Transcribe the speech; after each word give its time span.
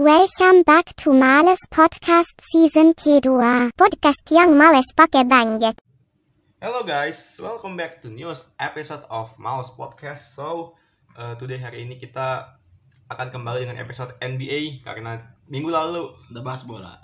Welcome 0.00 0.64
back 0.64 0.96
to 1.04 1.12
Males 1.12 1.60
Podcast 1.68 2.32
Season 2.40 2.96
kedua. 2.96 3.68
Podcast 3.76 4.24
yang 4.32 4.56
males 4.56 4.88
pakai 4.96 5.28
banget. 5.28 5.76
Hello 6.56 6.80
guys, 6.88 7.36
welcome 7.36 7.76
back 7.76 8.00
to 8.00 8.08
news 8.08 8.40
episode 8.56 9.04
of 9.12 9.28
Mouse 9.36 9.68
Podcast. 9.76 10.32
So, 10.32 10.72
uh, 11.20 11.36
today 11.36 11.60
hari 11.60 11.84
ini 11.84 12.00
kita 12.00 12.48
akan 13.12 13.28
kembali 13.28 13.68
dengan 13.68 13.76
episode 13.76 14.16
NBA 14.24 14.88
karena 14.88 15.20
minggu 15.52 15.68
lalu, 15.68 16.16
Udah 16.32 16.42
bahas 16.48 16.64
bola. 16.64 16.96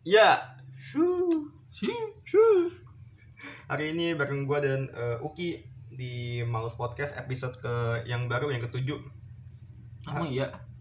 ya, 0.00 0.56
shoo, 0.80 1.52
shoo, 1.76 2.24
shoo. 2.24 2.72
Hari 3.68 3.92
ini 3.92 4.16
bareng 4.16 4.48
gua 4.48 4.64
dan 4.64 4.88
uh, 4.96 5.20
Uki 5.20 5.60
di 5.92 6.40
Mouse 6.40 6.72
Podcast 6.72 7.20
episode 7.20 7.60
ke 7.60 8.08
yang 8.08 8.32
baru 8.32 8.48
yang 8.48 8.64
ketujuh. 8.64 8.96
Emang 10.08 10.32
iya? 10.32 10.72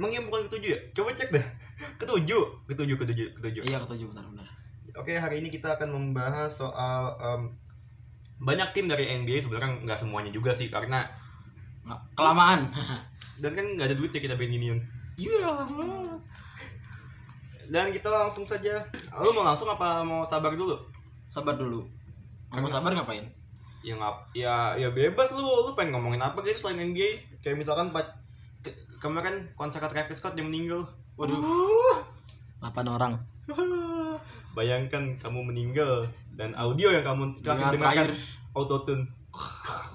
Emang 0.00 0.16
yang 0.16 0.24
bukan 0.32 0.48
ketujuh 0.48 0.70
ya? 0.72 0.80
Coba 0.96 1.12
cek 1.12 1.28
deh. 1.28 1.44
Ketujuh, 2.00 2.42
ketujuh, 2.72 2.96
ketujuh, 2.96 3.28
ketujuh. 3.36 3.62
Iya 3.68 3.84
ketujuh 3.84 4.08
benar-benar. 4.08 4.48
Oke, 4.96 5.12
hari 5.20 5.44
ini 5.44 5.52
kita 5.52 5.76
akan 5.76 5.92
membahas 5.92 6.56
soal 6.56 7.20
em, 7.20 7.52
banyak 8.40 8.72
tim 8.72 8.88
dari 8.88 9.12
NBA 9.12 9.44
sebenarnya 9.44 9.84
nggak 9.84 10.00
semuanya 10.00 10.32
juga 10.32 10.56
sih 10.56 10.72
karena 10.72 11.04
kelamaan. 12.16 12.72
dan 13.44 13.52
kan 13.52 13.66
nggak 13.76 13.92
ada 13.92 13.96
duit 14.00 14.08
ya 14.16 14.24
kita 14.24 14.40
bikin 14.40 14.56
ginian. 14.56 14.78
Iya. 15.20 15.52
Dan 17.68 17.92
kita 17.92 18.08
langsung 18.08 18.48
saja. 18.48 18.88
Lu 19.20 19.36
mau 19.36 19.44
langsung 19.44 19.68
apa 19.68 20.00
mau 20.00 20.24
sabar 20.24 20.56
dulu? 20.56 20.80
Sabar 21.28 21.60
dulu. 21.60 21.84
Mau 22.56 22.72
sabar 22.72 22.96
ngapain? 22.96 23.28
Ya 23.84 23.96
ngap, 24.00 24.32
ya 24.32 24.80
ya 24.80 24.88
bebas 24.88 25.28
lu. 25.36 25.44
Lu 25.44 25.76
pengen 25.76 26.00
ngomongin 26.00 26.24
apa 26.24 26.40
gitu 26.40 26.64
selain 26.64 26.88
NBA? 26.88 27.40
Kayak 27.44 27.64
misalkan 27.64 27.92
kemarin 29.00 29.48
konser 29.56 29.80
Travis 29.80 30.20
Scott 30.20 30.36
yang 30.36 30.52
meninggal. 30.52 30.86
Waduh, 31.16 32.04
8 32.60 32.84
orang. 32.86 33.18
Bayangkan 34.56 35.16
kamu 35.18 35.40
meninggal 35.50 36.12
dan 36.36 36.52
audio 36.54 36.92
yang 36.92 37.02
kamu 37.02 37.40
Dengar 37.40 37.72
dengarkan 37.72 38.14
autotune. 38.52 39.08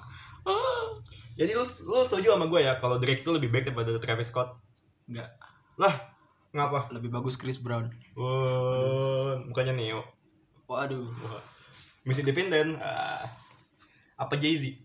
Jadi 1.40 1.52
lu 1.52 1.64
lu 1.84 2.00
setuju 2.04 2.36
sama 2.36 2.48
gue 2.48 2.64
ya 2.64 2.80
kalau 2.80 2.98
Drake 2.98 3.22
itu 3.22 3.32
lebih 3.32 3.52
baik 3.52 3.72
daripada 3.72 3.92
Travis 4.00 4.32
Scott? 4.32 4.56
Enggak, 5.06 5.30
Lah, 5.76 6.16
ngapa? 6.56 6.90
lebih 6.96 7.12
bagus 7.12 7.36
Chris 7.38 7.60
Brown. 7.60 7.92
Wah, 8.16 9.38
bukannya 9.44 9.76
Neo. 9.76 10.02
Waduh. 10.66 11.12
Wah. 11.22 11.44
Miss 12.08 12.22
Independent. 12.22 12.80
Ah. 12.82 13.30
apa 14.16 14.40
Jay-Z? 14.40 14.64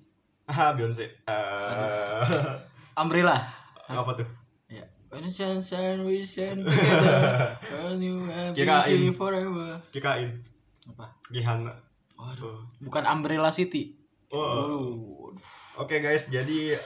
Ah, 0.50 0.74
Beyonce. 0.74 1.14
Ah. 1.30 2.58
Umbrella. 2.98 3.49
Apa 3.90 4.12
tuh? 4.22 4.28
Ya. 4.70 4.86
When 5.10 5.26
the 5.26 5.30
sun 5.34 5.58
shine, 5.58 6.06
we 6.06 6.22
shine 6.22 6.62
together. 6.62 7.58
When 7.74 7.98
you 7.98 8.30
have 8.30 8.54
Kirain. 8.54 9.10
forever. 9.18 9.82
Kirain. 9.90 10.46
Apa? 10.86 11.10
Rihanna. 11.34 11.74
Waduh. 12.14 12.62
Bukan 12.78 13.02
Umbrella 13.10 13.50
City. 13.50 13.98
Oh. 14.30 15.34
Oke 15.74 15.98
guys, 15.98 16.30
jadi 16.30 16.78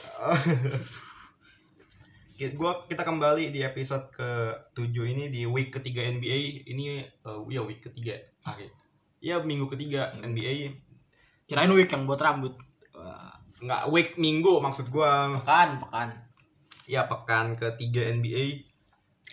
kita, 2.41 2.57
gua 2.57 2.89
kita 2.89 3.05
kembali 3.05 3.53
di 3.53 3.61
episode 3.61 4.09
ke-7 4.17 4.95
ini 5.05 5.29
di 5.29 5.45
week 5.45 5.69
ketiga 5.69 6.01
NBA. 6.01 6.65
Ini 6.65 6.85
eh, 7.05 7.39
ya 7.53 7.61
week 7.61 7.85
ketiga 7.85 8.17
hari. 8.41 8.73
Ya 9.21 9.37
minggu 9.37 9.69
ketiga 9.69 10.17
NBA. 10.17 10.73
Kirain 11.45 11.69
week 11.77 11.93
yang 11.93 12.09
buat 12.09 12.17
rambut. 12.17 12.57
Wah. 12.97 13.37
Nggak 13.61 13.83
week 13.93 14.09
minggu 14.17 14.57
maksud 14.65 14.89
gua. 14.89 15.37
Pekan, 15.45 15.85
pekan. 15.85 16.24
Ya 16.85 17.01
pekan 17.11 17.57
ketiga 17.61 18.01
NBA. 18.05 18.45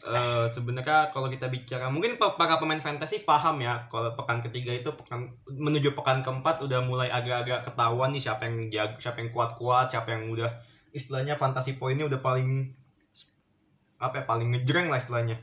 Eh 0.03 0.45
sebenarnya 0.55 1.13
kalau 1.15 1.29
kita 1.31 1.47
bicara 1.47 1.87
mungkin 1.95 2.19
pa- 2.21 2.35
para 2.41 2.59
pemain 2.59 2.81
fantasy 2.83 3.23
paham 3.23 3.57
ya 3.63 3.87
kalau 3.93 4.11
pekan 4.19 4.43
ketiga 4.43 4.73
itu 4.81 4.91
pekan 4.99 5.21
menuju 5.47 5.95
pekan 5.99 6.19
keempat 6.27 6.57
udah 6.67 6.81
mulai 6.83 7.09
agak-agak 7.19 7.61
ketahuan 7.71 8.11
nih 8.15 8.23
siapa 8.25 8.43
yang 8.49 8.57
jago, 8.75 8.97
siapa 8.99 9.19
yang 9.23 9.31
kuat-kuat, 9.37 9.87
siapa 9.95 10.09
yang 10.15 10.25
udah 10.35 10.51
istilahnya 10.99 11.35
fantasi 11.39 11.79
poinnya 11.81 12.05
udah 12.11 12.21
paling 12.25 12.73
apa 14.03 14.15
ya 14.21 14.25
paling 14.27 14.49
ngejreng 14.53 14.89
lah 14.91 14.99
istilahnya. 14.99 15.37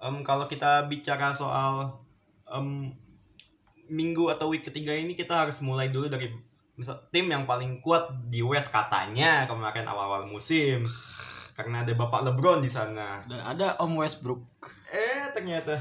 Em, 0.00 0.16
kalau 0.28 0.44
kita 0.48 0.88
bicara 0.88 1.32
soal 1.36 2.00
em, 2.48 2.92
minggu 3.98 4.24
atau 4.34 4.50
week 4.52 4.64
ketiga 4.66 4.92
ini 4.96 5.12
kita 5.14 5.34
harus 5.46 5.58
mulai 5.62 5.88
dulu 5.94 6.06
dari 6.10 6.32
misal 6.76 7.08
tim 7.08 7.32
yang 7.32 7.48
paling 7.48 7.80
kuat 7.80 8.12
di 8.28 8.44
West 8.44 8.68
katanya 8.68 9.48
kemarin 9.48 9.88
awal-awal 9.88 10.28
musim 10.28 10.84
karena 11.56 11.82
ada 11.82 11.92
Bapak 11.96 12.20
LeBron 12.20 12.60
di 12.60 12.68
sana. 12.68 13.24
Dan 13.24 13.40
ada 13.40 13.80
Om 13.80 13.96
Westbrook. 13.96 14.44
Eh 14.92 15.32
ternyata 15.32 15.80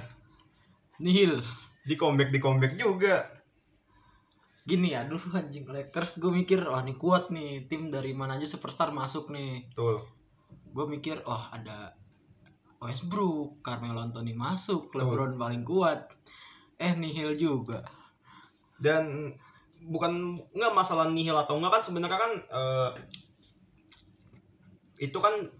Nihil. 1.03 1.44
di 1.85 1.94
comeback 2.00 2.31
di 2.31 2.39
comeback 2.39 2.73
juga. 2.79 3.28
Gini 4.66 4.95
ya, 4.95 5.06
dulu 5.06 5.29
anjing 5.38 5.69
Lakers 5.69 6.17
gue 6.17 6.31
mikir, 6.33 6.57
wah 6.66 6.81
ini 6.81 6.97
kuat 6.97 7.29
nih, 7.29 7.69
tim 7.69 7.94
dari 7.94 8.17
mana 8.17 8.41
aja 8.41 8.50
superstar 8.50 8.89
masuk 8.89 9.29
nih. 9.29 9.69
Betul. 9.69 10.01
Gue 10.73 10.85
mikir, 10.89 11.22
oh 11.29 11.44
ada 11.53 11.94
Westbrook, 12.81 13.62
Carmelo 13.62 14.01
Anthony 14.01 14.33
masuk, 14.33 14.89
Betul. 14.89 15.06
LeBron 15.06 15.38
paling 15.38 15.62
kuat. 15.62 16.09
Eh 16.81 16.97
nihil 16.97 17.38
juga. 17.38 17.85
Dan 18.81 19.38
bukan 19.85 20.41
nggak 20.53 20.73
masalah 20.73 21.06
nihil 21.09 21.38
atau 21.38 21.62
enggak 21.62 21.79
kan 21.79 21.84
sebenarnya 21.85 22.19
kan 22.19 22.34
eh, 22.41 22.90
itu 25.06 25.18
kan 25.22 25.53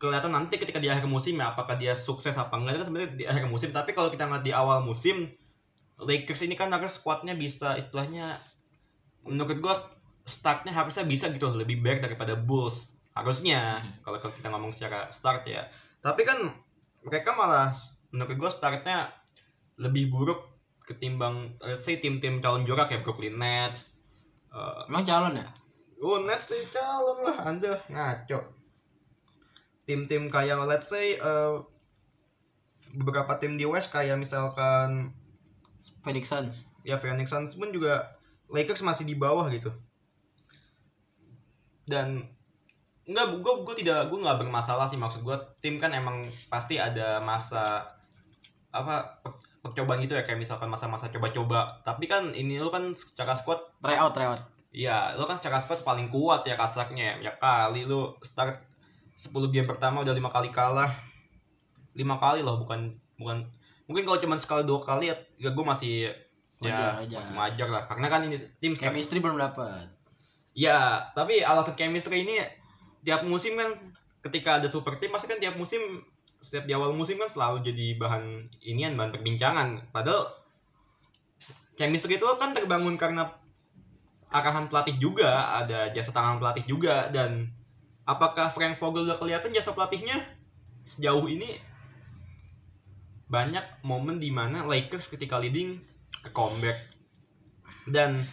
kelihatan 0.00 0.32
nanti 0.32 0.56
ketika 0.56 0.80
di 0.80 0.88
akhir 0.88 1.04
musim 1.04 1.36
ya 1.36 1.52
apakah 1.52 1.76
dia 1.76 1.92
sukses 1.92 2.36
apa 2.36 2.56
enggak 2.56 2.76
itu 2.76 2.80
kan 2.80 2.88
sebenarnya 2.88 3.10
di 3.16 3.24
akhir 3.28 3.44
musim. 3.48 3.70
Tapi 3.72 3.92
kalau 3.92 4.08
kita 4.08 4.24
ngeliat 4.28 4.44
di 4.44 4.52
awal 4.52 4.84
musim 4.84 5.28
Lakers 6.00 6.40
ini 6.40 6.56
kan 6.56 6.72
harus 6.72 6.96
squadnya 6.96 7.36
bisa 7.36 7.76
istilahnya 7.76 8.40
menurut 9.28 9.60
gua 9.60 9.76
startnya 10.24 10.72
harusnya 10.72 11.04
bisa 11.04 11.28
gitu 11.28 11.52
lebih 11.52 11.84
baik 11.84 12.00
daripada 12.00 12.36
Bulls. 12.36 12.88
Harusnya 13.12 13.84
kalau 14.00 14.16
kalau 14.20 14.32
kita 14.32 14.48
ngomong 14.48 14.72
secara 14.72 15.12
start 15.12 15.44
ya. 15.44 15.68
Tapi 16.00 16.24
kan 16.24 16.56
mereka 17.04 17.36
malah 17.36 17.76
menurut 18.08 18.36
gua 18.40 18.50
startnya 18.52 19.12
lebih 19.76 20.08
buruk 20.08 20.49
ketimbang 20.90 21.54
let's 21.62 21.86
say 21.86 22.02
tim-tim 22.02 22.42
calon 22.42 22.66
juara 22.66 22.90
kayak 22.90 23.06
Brooklyn 23.06 23.38
Nets 23.38 23.94
eh, 24.50 24.90
Emang 24.90 25.06
calon 25.06 25.38
ya? 25.38 25.46
Oh, 26.00 26.18
Nets 26.24 26.48
sih 26.48 26.64
calon 26.72 27.22
lah, 27.22 27.36
Anda 27.44 27.76
ngaco. 27.92 28.40
Tim-tim 29.84 30.32
kayak 30.32 30.58
let's 30.66 30.88
say 30.88 31.14
eh, 31.20 31.54
beberapa 32.96 33.38
tim 33.38 33.54
di 33.54 33.68
West 33.68 33.94
kayak 33.94 34.18
misalkan 34.18 35.14
Phoenix 36.02 36.32
Suns. 36.32 36.66
ya 36.82 36.96
Phoenix 36.96 37.28
Suns 37.28 37.52
pun 37.54 37.70
juga 37.70 38.16
Lakers 38.48 38.82
masih 38.82 39.04
di 39.04 39.14
bawah 39.14 39.46
gitu. 39.52 39.70
Dan 41.84 42.24
enggak 43.04 43.42
gue 43.42 43.54
gue 43.66 43.76
tidak 43.84 44.08
gue 44.08 44.18
nggak 44.22 44.40
bermasalah 44.40 44.86
sih 44.88 44.96
maksud 44.96 45.26
gue 45.26 45.36
tim 45.60 45.82
kan 45.82 45.90
emang 45.90 46.30
pasti 46.46 46.78
ada 46.78 47.18
masa 47.18 47.90
apa 48.70 49.18
percobaan 49.60 50.00
gitu 50.00 50.16
ya 50.16 50.24
kayak 50.24 50.40
misalkan 50.40 50.72
masa-masa 50.72 51.12
coba-coba 51.12 51.84
tapi 51.84 52.08
kan 52.08 52.32
ini 52.32 52.56
lu 52.56 52.72
kan 52.72 52.96
secara 52.96 53.36
squad 53.36 53.60
Try 53.84 53.96
out, 54.00 54.12
try 54.16 54.28
out. 54.28 54.40
Iya, 54.70 55.18
lo 55.18 55.26
kan 55.26 55.36
secara 55.42 55.58
squad 55.58 55.82
paling 55.82 56.14
kuat 56.14 56.46
ya 56.46 56.54
kasarnya. 56.54 57.18
Ya 57.18 57.34
kali 57.34 57.82
lu 57.90 58.14
start 58.22 58.62
10 59.18 59.34
game 59.50 59.66
pertama 59.66 60.06
udah 60.06 60.14
lima 60.14 60.30
kali 60.30 60.54
kalah. 60.54 60.94
lima 61.90 62.22
kali 62.22 62.46
loh, 62.46 62.62
bukan 62.62 62.94
bukan 63.18 63.50
mungkin 63.90 64.06
kalau 64.06 64.22
cuma 64.22 64.38
sekali 64.38 64.62
dua 64.62 64.78
kali 64.86 65.10
ya, 65.10 65.18
ya 65.42 65.50
gue 65.50 65.64
masih 65.66 66.14
ya 66.62 66.70
Wajar, 66.70 66.90
wajar. 67.02 67.18
masih 67.18 67.34
wajar 67.34 67.68
lah. 67.68 67.82
Karena 67.90 68.06
kan 68.06 68.20
ini 68.30 68.36
tim 68.62 68.78
Chemistry 68.78 69.18
belum 69.18 69.42
dapat. 69.42 69.90
Ya, 70.54 71.10
tapi 71.18 71.42
alasan 71.42 71.74
chemistry 71.74 72.22
ini 72.22 72.46
tiap 73.02 73.26
musim 73.26 73.58
kan 73.58 73.74
ketika 74.22 74.62
ada 74.62 74.68
super 74.70 75.00
team 75.02 75.10
pasti 75.10 75.26
kan 75.26 75.42
tiap 75.42 75.58
musim 75.58 75.80
setiap 76.40 76.64
di 76.64 76.72
awal 76.72 76.96
musim 76.96 77.20
kan 77.20 77.28
selalu 77.28 77.64
jadi 77.64 78.00
bahan 78.00 78.48
inian 78.64 78.96
bahan 78.96 79.12
perbincangan. 79.12 79.68
Padahal 79.92 80.32
chemistry 81.76 82.16
itu 82.16 82.26
kan 82.40 82.56
terbangun 82.56 82.96
karena 82.96 83.32
arahan 84.32 84.68
pelatih 84.72 84.96
juga, 84.96 85.60
ada 85.60 85.92
jasa 85.92 86.12
tangan 86.12 86.40
pelatih 86.40 86.64
juga 86.64 87.12
dan 87.12 87.52
apakah 88.08 88.50
Frank 88.50 88.80
Vogel 88.80 89.06
udah 89.06 89.18
kelihatan 89.20 89.52
jasa 89.52 89.76
pelatihnya 89.76 90.24
sejauh 90.88 91.28
ini 91.28 91.60
banyak 93.30 93.62
momen 93.86 94.18
di 94.18 94.34
mana 94.34 94.66
Lakers 94.66 95.06
ketika 95.06 95.38
leading 95.38 95.78
ke 96.26 96.30
comeback 96.34 96.74
dan 97.86 98.26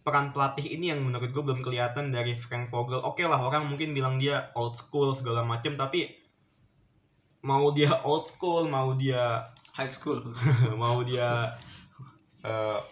peran 0.00 0.32
pelatih 0.32 0.64
ini 0.64 0.88
yang 0.88 1.04
menurut 1.04 1.28
gue 1.28 1.42
belum 1.44 1.60
kelihatan 1.60 2.08
dari 2.08 2.40
Frank 2.40 2.72
Vogel. 2.72 3.04
Oke 3.04 3.28
lah 3.28 3.44
orang 3.44 3.68
mungkin 3.68 3.92
bilang 3.92 4.16
dia 4.16 4.48
old 4.56 4.80
school 4.80 5.12
segala 5.12 5.44
macem 5.44 5.76
tapi 5.76 6.16
mau 7.48 7.72
dia 7.72 7.96
old 8.04 8.28
school 8.28 8.68
mau 8.68 8.92
dia 8.92 9.48
High 9.72 9.94
school. 9.94 10.20
mau 10.82 11.00
dia 11.06 11.54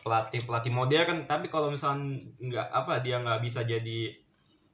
pelatih 0.03 0.43
pelatih 0.43 0.71
modern 0.75 1.27
tapi 1.27 1.51
kalau 1.51 1.71
misalnya 1.71 2.23
nggak 2.39 2.69
apa 2.71 2.99
dia 3.03 3.19
nggak 3.23 3.41
bisa 3.43 3.63
jadi 3.63 4.15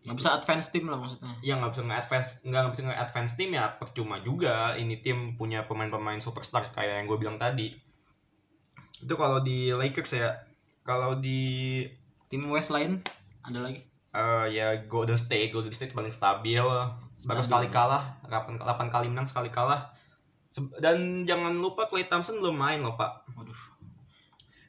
nggak 0.02 0.16
bisa 0.18 0.30
advance 0.34 0.68
tim 0.68 0.90
lah 0.90 0.98
maksudnya. 0.98 1.32
Yang 1.40 1.56
nggak 1.62 1.72
bisa 1.72 1.82
nge-advance 1.86 2.30
nggak 2.42 2.62
bisa 2.74 2.82
nge-advance 2.90 3.32
tim 3.38 3.50
ya 3.54 3.64
percuma 3.78 4.16
juga. 4.20 4.74
Ini 4.76 4.94
tim 5.00 5.18
punya 5.40 5.64
pemain-pemain 5.64 6.20
superstar 6.20 6.74
kayak 6.74 7.02
yang 7.02 7.06
gue 7.08 7.18
bilang 7.18 7.38
tadi. 7.38 7.72
Itu 9.00 9.14
kalau 9.14 9.40
di 9.40 9.70
Lakers 9.72 10.12
ya 10.12 10.42
kalau 10.82 11.16
di 11.22 11.86
tim 12.28 12.44
West 12.50 12.74
lain 12.74 13.00
ada 13.46 13.62
lagi? 13.62 13.86
Eh, 14.12 14.46
ya 14.52 14.76
Golden 14.84 15.16
State 15.16 15.54
Golden 15.54 15.72
State 15.72 15.94
paling 15.96 16.12
stabil 16.12 16.66
baru 17.22 17.42
sekali 17.42 17.68
kalah 17.70 18.18
8, 18.26 18.58
8 18.58 18.94
kali 18.94 19.06
menang 19.10 19.28
sekali 19.30 19.48
kalah. 19.52 19.94
Dan 20.82 21.24
jangan 21.24 21.56
lupa 21.56 21.88
Klay 21.88 22.10
Thompson 22.10 22.42
belum 22.42 22.58
main 22.58 22.84
loh 22.84 22.98
pak. 22.98 23.24
Waduh. 23.32 23.60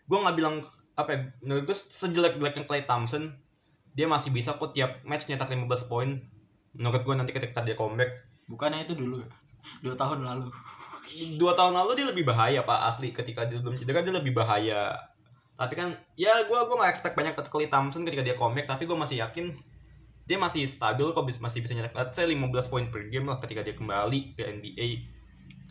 Gue 0.08 0.18
nggak 0.22 0.36
bilang 0.38 0.64
apa 0.94 1.10
ya, 1.10 1.20
menurut 1.42 1.64
gue 1.68 1.78
sejelek-jeleknya 1.78 2.70
Klay 2.70 2.86
Thompson 2.86 3.36
dia 3.94 4.10
masih 4.10 4.34
bisa 4.34 4.58
kok 4.58 4.74
tiap 4.74 5.06
match 5.06 5.30
nyetak 5.30 5.54
15 5.54 5.90
poin. 5.92 6.22
Menurut 6.74 7.02
gue 7.06 7.14
nanti 7.14 7.32
ketika 7.34 7.62
dia 7.62 7.78
comeback. 7.78 8.26
Bukannya 8.50 8.86
itu 8.90 8.98
dulu 8.98 9.22
ya? 9.22 9.30
dua 9.80 9.96
tahun 9.96 10.28
lalu. 10.28 10.48
Dua 11.40 11.52
tahun 11.54 11.76
lalu 11.76 12.00
dia 12.00 12.08
lebih 12.10 12.24
bahaya 12.26 12.64
pak 12.64 12.80
asli. 12.96 13.12
Ketika 13.12 13.44
dia 13.46 13.60
belum 13.60 13.76
cedera 13.76 14.02
dia 14.02 14.16
lebih 14.16 14.34
bahaya. 14.34 14.98
Tapi 15.60 15.74
kan 15.78 15.94
ya 16.18 16.48
gue 16.48 16.58
gue 16.58 16.76
nggak 16.80 16.92
expect 16.96 17.14
banyak 17.14 17.38
ke 17.38 17.44
Klay 17.52 17.68
Thompson 17.70 18.08
ketika 18.08 18.24
dia 18.26 18.36
comeback 18.40 18.66
tapi 18.66 18.88
gue 18.88 18.98
masih 18.98 19.22
yakin 19.22 19.54
dia 20.24 20.40
masih 20.40 20.64
stabil 20.66 21.04
kok 21.12 21.26
bis- 21.28 21.44
masih 21.44 21.60
bisa 21.60 21.76
nyetak 21.76 21.96
let's 21.96 22.16
say 22.16 22.24
15 22.24 22.72
poin 22.72 22.88
per 22.88 23.08
game 23.12 23.28
lah 23.28 23.44
ketika 23.44 23.60
dia 23.64 23.76
kembali 23.76 24.40
ke 24.40 24.44
NBA 24.44 25.14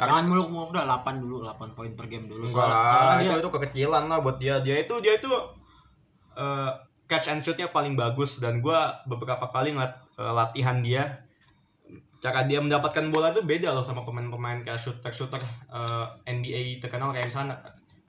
jangan 0.02 0.26
muluk-muluk 0.26 0.70
dah 0.74 0.84
8 0.88 1.22
dulu 1.22 1.46
8 1.46 1.76
poin 1.78 1.92
per 1.94 2.06
game 2.10 2.26
dulu. 2.26 2.48
Enggak 2.48 2.66
soalnya, 2.66 3.30
lah 3.30 3.38
dia. 3.38 3.42
itu 3.44 3.50
kekecilan 3.54 4.04
lah 4.10 4.18
buat 4.18 4.36
dia. 4.42 4.58
Dia 4.64 4.82
itu 4.82 4.94
dia 4.98 5.14
itu 5.14 5.30
eh, 6.34 6.70
catch 7.06 7.30
and 7.30 7.42
shootnya 7.46 7.70
paling 7.70 7.94
bagus. 7.94 8.42
Dan 8.42 8.58
gue 8.64 8.78
beberapa 9.06 9.46
kali 9.52 9.76
ngeliat 9.76 9.94
eh, 10.18 10.32
latihan 10.32 10.82
dia. 10.82 11.22
Cara 12.22 12.46
dia 12.46 12.62
mendapatkan 12.62 13.10
bola 13.10 13.34
itu 13.34 13.42
beda 13.42 13.74
loh 13.74 13.82
sama 13.82 14.06
pemain-pemain 14.06 14.62
kayak 14.62 14.82
shooter 14.82 15.12
shooter 15.14 15.42
eh, 15.70 16.06
NBA 16.26 16.82
terkenal 16.82 17.14
kayak 17.14 17.30
misalnya 17.30 17.62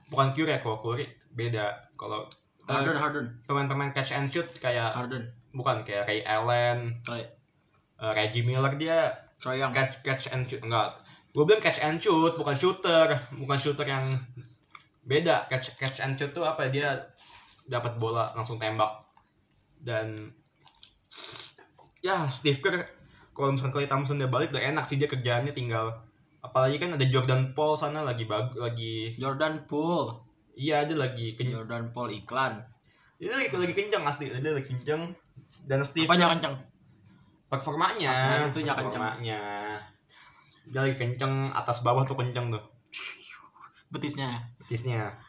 bukan 0.09 0.33
Curry 0.33 0.57
ya 0.57 0.59
kalau 0.65 0.81
Curry 0.81 1.05
beda. 1.37 1.93
Kalau 1.93 2.25
Harden 2.63 2.95
Harden. 2.95 3.25
pemain-pemain 3.43 3.91
catch 3.91 4.15
and 4.15 4.31
shoot 4.31 4.47
kayak 4.57 4.95
Harden 4.95 5.29
bukan 5.53 5.85
kayak 5.85 6.09
Ray 6.09 6.21
Allen 6.25 6.99
Trae 7.05 7.23
eh, 8.01 8.13
Reggie 8.13 8.43
Miller 8.43 8.73
dia 8.75 9.13
Young 9.43 9.75
catch 9.75 9.99
catch 10.07 10.31
and 10.31 10.47
shoot 10.47 10.63
enggak. 10.63 11.03
Gue 11.35 11.43
bilang 11.43 11.59
catch 11.59 11.83
and 11.83 11.99
shoot 11.99 12.39
bukan 12.39 12.55
shooter. 12.55 13.19
Bukan 13.35 13.57
shooter 13.59 13.83
yang 13.83 14.15
beda. 15.03 15.51
Catch 15.51 15.75
catch 15.75 15.99
and 15.99 16.15
shoot 16.15 16.31
tuh 16.31 16.47
apa 16.47 16.71
dia 16.71 17.11
dapat 17.67 17.99
bola 17.99 18.31
langsung 18.39 18.55
tembak. 18.55 19.03
Dan 19.83 20.31
ya 21.99 22.31
Steve 22.31 22.63
Kerr 22.63 22.87
kalau 23.35 23.51
misalkan 23.51 23.83
Klay 23.83 23.87
Thompson 23.91 24.15
dia 24.15 24.31
balik 24.31 24.55
udah 24.55 24.63
enak 24.63 24.87
sih 24.87 24.95
dia 24.95 25.11
kerjaannya 25.11 25.51
tinggal 25.51 25.91
apalagi 26.43 26.75
kan 26.75 26.93
ada 26.99 27.05
Jordan 27.07 27.55
Paul 27.55 27.79
sana 27.79 28.03
lagi 28.03 28.27
bag 28.27 28.53
lagi 28.59 29.15
Jordan 29.15 29.63
Poole. 29.65 30.19
Iya 30.53 30.85
dia 30.85 30.99
lagi 30.99 31.33
ken- 31.33 31.49
Jordan 31.49 31.95
Paul 31.95 32.13
iklan. 32.13 32.61
Dia 33.17 33.31
lagi, 33.31 33.55
lagi 33.55 33.73
kencang 33.73 34.03
asli. 34.03 34.29
Dia 34.29 34.51
lagi 34.51 34.67
kencang 34.67 35.15
dan 35.63 35.83
Steve 35.87 36.07
apanya 36.07 36.35
kenceng? 36.35 36.55
Performanya. 37.47 38.11
Apanya 38.11 38.47
itunya 38.51 38.73
kencang? 38.73 38.77
performanya. 38.91 39.41
Dia 40.67 40.95
kenceng 40.95 41.33
atas 41.51 41.83
bawah 41.83 42.03
tuh 42.07 42.15
kenceng 42.15 42.51
tuh. 42.51 42.63
Betisnya. 43.91 44.49
Betisnya. 44.63 45.19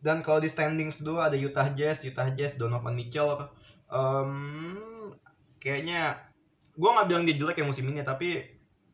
Dan 0.00 0.22
kalau 0.22 0.38
di 0.38 0.46
standings 0.46 1.02
dua 1.02 1.28
ada 1.28 1.36
Utah 1.36 1.72
Jazz 1.74 2.00
Utah 2.06 2.30
Jazz 2.30 2.54
Donovan 2.54 2.94
Mitchell 2.94 3.50
Em, 3.86 4.34
kayaknya 5.62 6.18
gua 6.74 6.98
nggak 6.98 7.06
bilang 7.06 7.22
dia 7.22 7.38
jelek 7.38 7.62
ya 7.62 7.66
musim 7.70 7.86
ini 7.86 8.02
tapi 8.02 8.42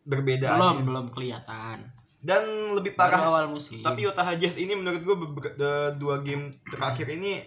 berbeda 0.04 0.52
belum 0.52 0.76
aja. 0.76 0.84
belum 0.84 1.06
kelihatan. 1.16 1.78
Dan 2.22 2.76
lebih 2.78 2.94
baru 2.94 3.18
parah 3.18 3.22
awal 3.26 3.44
musim. 3.50 3.80
tapi 3.82 4.04
Utah 4.06 4.36
Jazz 4.36 4.60
ini 4.60 4.76
menurut 4.78 5.02
gue 5.02 5.16
dua 5.98 6.22
game 6.22 6.54
terakhir 6.70 7.08
ini 7.10 7.42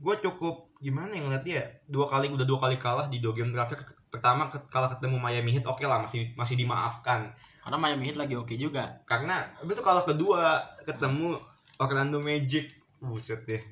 gue 0.00 0.14
cukup 0.20 0.69
gimana 0.80 1.12
yang 1.12 1.28
ngeliat 1.28 1.44
dia? 1.44 1.62
Dua 1.84 2.08
kali 2.08 2.32
udah 2.32 2.48
dua 2.48 2.58
kali 2.58 2.76
kalah 2.80 3.06
di 3.12 3.20
dua 3.20 3.36
game 3.36 3.52
terakhir. 3.52 3.84
Pertama 4.10 4.50
kalah 4.72 4.96
ketemu 4.96 5.20
Miami 5.20 5.54
Heat 5.54 5.68
oke 5.68 5.84
lah 5.84 6.02
masih 6.02 6.32
masih 6.34 6.56
dimaafkan. 6.56 7.30
Karena 7.60 7.78
Miami 7.78 8.08
Heat 8.08 8.18
lagi 8.18 8.34
oke 8.34 8.56
juga. 8.56 9.04
Karena 9.04 9.52
besok 9.62 9.86
kalah 9.86 10.04
kedua 10.08 10.74
ketemu 10.88 11.38
Orlando 11.76 12.18
Magic. 12.18 12.72
Buset 12.98 13.44
deh. 13.46 13.62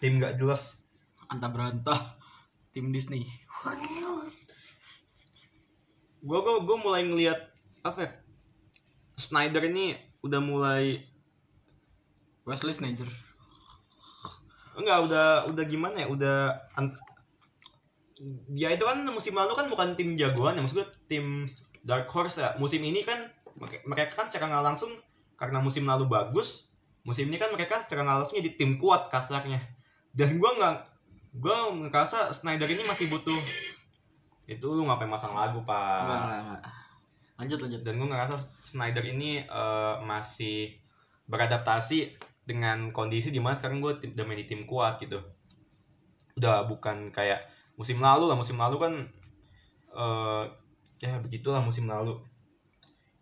Tim 0.00 0.18
gak 0.18 0.40
jelas. 0.40 0.80
Anta 1.30 1.46
berantah 1.46 2.18
tim 2.72 2.90
Disney. 2.90 3.28
Gue 6.20 6.38
gue 6.40 6.56
gue 6.64 6.76
mulai 6.80 7.04
ngelihat 7.04 7.48
apa 7.80 7.98
ya, 8.04 8.10
Snyder 9.16 9.64
ini 9.64 9.96
udah 10.20 10.40
mulai 10.40 11.00
Wesley 12.44 12.76
Sneijder 12.76 13.08
enggak 14.80 15.00
udah 15.10 15.26
udah 15.52 15.64
gimana 15.68 15.96
ya 16.04 16.08
udah 16.08 16.38
dia 18.52 18.68
itu 18.76 18.84
kan 18.84 19.00
musim 19.08 19.32
lalu 19.32 19.56
kan 19.56 19.66
bukan 19.72 19.96
tim 19.96 20.12
jagoan 20.20 20.56
ya 20.56 20.60
maksud 20.60 20.84
gue 20.84 20.88
tim 21.08 21.48
dark 21.80 22.08
horse 22.12 22.36
ya. 22.36 22.52
Musim 22.60 22.84
ini 22.84 23.00
kan 23.00 23.32
mereka- 23.84 24.16
kan 24.16 24.28
secara 24.28 24.52
nggak 24.52 24.66
langsung 24.72 24.92
karena 25.40 25.58
musim 25.64 25.88
lalu 25.88 26.04
bagus 26.04 26.68
musim 27.00 27.32
ini 27.32 27.40
kan 27.40 27.48
mereka 27.48 27.80
secara 27.88 28.04
nggak 28.04 28.18
langsung 28.24 28.36
jadi 28.36 28.52
tim 28.60 28.76
kuat 28.76 29.08
kasarnya. 29.08 29.64
Dan 30.12 30.36
gue 30.36 30.50
nggak 30.52 30.74
gue 31.40 31.56
ngerasa 31.88 32.34
Snyder 32.36 32.68
ini 32.68 32.84
masih 32.84 33.08
butuh 33.08 33.40
itu 34.50 34.66
lu 34.66 34.84
ngapain 34.84 35.08
masang 35.08 35.32
lagu 35.32 35.62
pak? 35.64 36.02
Enggak, 36.04 36.20
enggak, 36.20 36.40
enggak. 36.44 36.62
lanjut 37.40 37.58
lanjut. 37.64 37.80
Dan 37.88 37.94
gue 37.96 38.08
ngerasa 38.12 38.34
Snyder 38.68 39.04
ini 39.08 39.40
eh, 39.40 39.94
masih 40.04 40.76
beradaptasi 41.24 42.20
dengan 42.50 42.90
kondisi 42.90 43.30
di 43.30 43.38
mana 43.38 43.54
sekarang 43.54 43.78
gue 43.78 43.94
tim, 44.02 44.10
udah 44.18 44.26
main 44.26 44.42
di 44.42 44.50
tim 44.50 44.66
kuat 44.66 44.98
gitu. 44.98 45.22
Udah 46.34 46.66
bukan 46.66 47.14
kayak 47.14 47.46
musim 47.78 48.02
lalu 48.02 48.26
lah 48.26 48.34
musim 48.34 48.58
lalu 48.58 48.76
kan 48.82 48.94
eh 49.94 50.44
ya 50.98 51.22
begitulah 51.22 51.62
musim 51.62 51.86
lalu. 51.86 52.18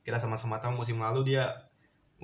Kita 0.00 0.16
sama-sama 0.16 0.56
tahu 0.64 0.80
musim 0.80 0.96
lalu 0.96 1.36
dia 1.36 1.68